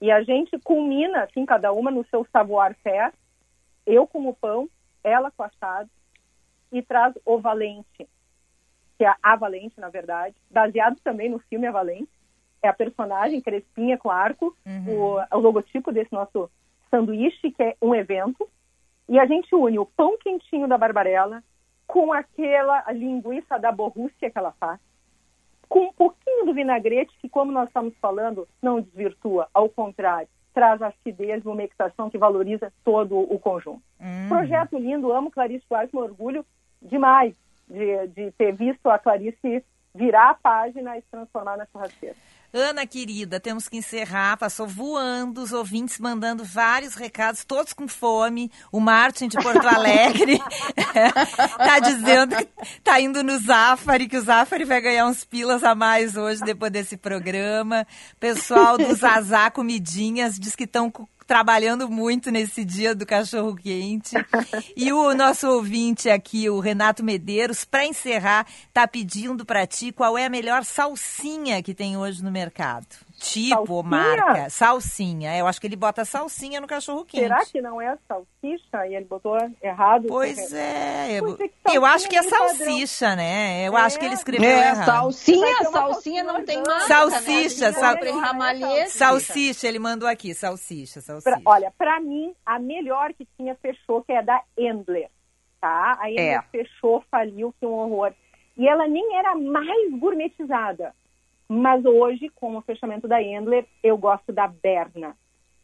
[0.00, 3.12] E a gente culmina, assim, cada uma no seu savoir-faire.
[3.86, 4.68] Eu com o pão,
[5.02, 5.90] ela com assado.
[6.72, 8.08] E traz o Valente,
[8.98, 12.10] que é a Valente, na verdade, baseado também no filme A Valente.
[12.62, 15.16] É a personagem Crespinha com arco, uhum.
[15.16, 16.50] o, o logotipo desse nosso
[16.90, 18.48] sanduíche, que é um evento.
[19.08, 21.42] E a gente une o pão quentinho da Barbarella
[21.86, 24.80] com aquela linguiça da Borrússia que ela faz,
[25.68, 30.80] com um pouquinho do vinagrete, que, como nós estamos falando, não desvirtua, ao contrário, traz
[30.80, 33.82] acidez, uma umectação que valoriza todo o conjunto.
[34.00, 34.28] Hum.
[34.28, 36.46] Projeto lindo, amo Clarice Soares, com orgulho
[36.80, 37.34] demais
[37.68, 42.16] de, de ter visto a Clarice virar a página e se transformar na churrasqueira.
[42.56, 44.36] Ana querida, temos que encerrar.
[44.36, 48.48] Passou voando, os ouvintes mandando vários recados, todos com fome.
[48.70, 50.40] O Martin de Porto Alegre
[50.78, 55.74] está dizendo que está indo no Zafari, que o Zafari vai ganhar uns pilas a
[55.74, 57.84] mais hoje depois desse programa.
[58.20, 60.92] Pessoal do Zazá Comidinhas diz que estão
[61.26, 64.14] trabalhando muito nesse dia do cachorro quente.
[64.76, 70.16] E o nosso ouvinte aqui, o Renato Medeiros, para encerrar, tá pedindo para ti qual
[70.18, 72.86] é a melhor salsinha que tem hoje no mercado.
[73.24, 73.82] Tipo, salsinha?
[73.82, 75.36] marca, salsinha.
[75.38, 77.22] Eu acho que ele bota salsinha no cachorro quente.
[77.22, 80.06] Será que não é salsicha e ele botou errado?
[80.08, 81.18] Pois é.
[81.18, 81.38] Eu,
[81.72, 83.24] eu acho que é salsicha, padrão.
[83.24, 83.66] né?
[83.66, 83.80] Eu é.
[83.80, 84.84] acho que ele escreveu é, errado.
[84.84, 86.86] Salsinha, salsinha não tem marca.
[86.86, 87.72] Salsicha, né?
[87.72, 89.18] sal...
[89.18, 91.40] salsicha, ele mandou aqui, salsicha, salsicha.
[91.40, 95.08] Pra, olha, para mim, a melhor que tinha fechou, que é da Endler,
[95.60, 95.96] tá?
[95.98, 96.42] A Endler é.
[96.50, 98.12] fechou, faliu, que um horror.
[98.56, 100.94] E ela nem era mais gourmetizada.
[101.48, 105.16] Mas hoje, com o fechamento da Endler, eu gosto da Berna.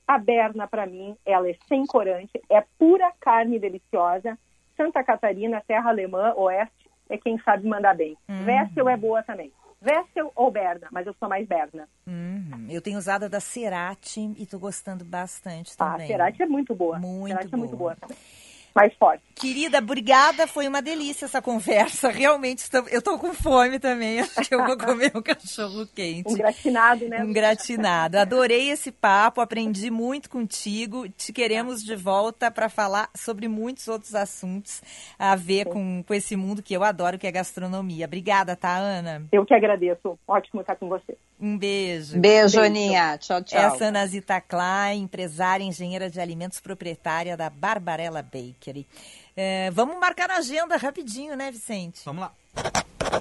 [0.06, 4.38] A Berna, para mim, ela é sem corante, é pura carne deliciosa.
[4.76, 8.16] Santa Catarina, Terra Alemã, Oeste, é quem sabe mandar bem.
[8.28, 8.44] Uhum.
[8.44, 9.52] Vessel é boa também.
[9.80, 11.88] Vessel ou Berna, mas eu sou mais Berna.
[12.06, 12.66] Uhum.
[12.68, 16.00] Eu tenho usado a da Cerati e tô gostando bastante ah, também.
[16.00, 16.98] Ah, a Cerati é muito boa.
[16.98, 17.56] Muito Cerati boa.
[17.56, 18.16] é muito boa também
[18.74, 19.22] mais forte.
[19.34, 22.08] Querida, obrigada, foi uma delícia essa conversa.
[22.12, 24.20] Realmente, estou, eu estou com fome também.
[24.36, 26.30] Acho que eu vou comer um cachorro quente.
[26.30, 27.22] Um gratinado, né?
[27.22, 28.18] Um gratinado.
[28.18, 31.08] Adorei esse papo, aprendi muito contigo.
[31.08, 34.82] Te queremos de volta para falar sobre muitos outros assuntos
[35.18, 38.06] a ver com, com esse mundo que eu adoro, que é gastronomia.
[38.06, 39.26] Obrigada, tá, Ana?
[39.32, 40.18] Eu que agradeço.
[40.26, 41.16] Ótimo estar com você.
[41.40, 42.18] Um beijo.
[42.18, 43.16] Beijo, Aninha.
[43.16, 43.58] Tchau, tchau.
[43.58, 48.86] Essa é Ana Zita Klein, empresária engenheira de alimentos, proprietária da Barbarella Bakery.
[49.34, 52.00] É, vamos marcar na agenda rapidinho, né, Vicente?
[52.04, 52.32] Vamos lá.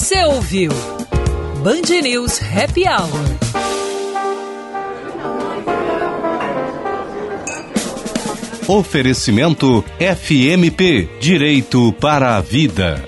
[0.00, 0.72] Você ouviu
[1.62, 3.10] Band News Happy Hour.
[8.66, 13.04] Oferecimento FMP Direito para a Vida.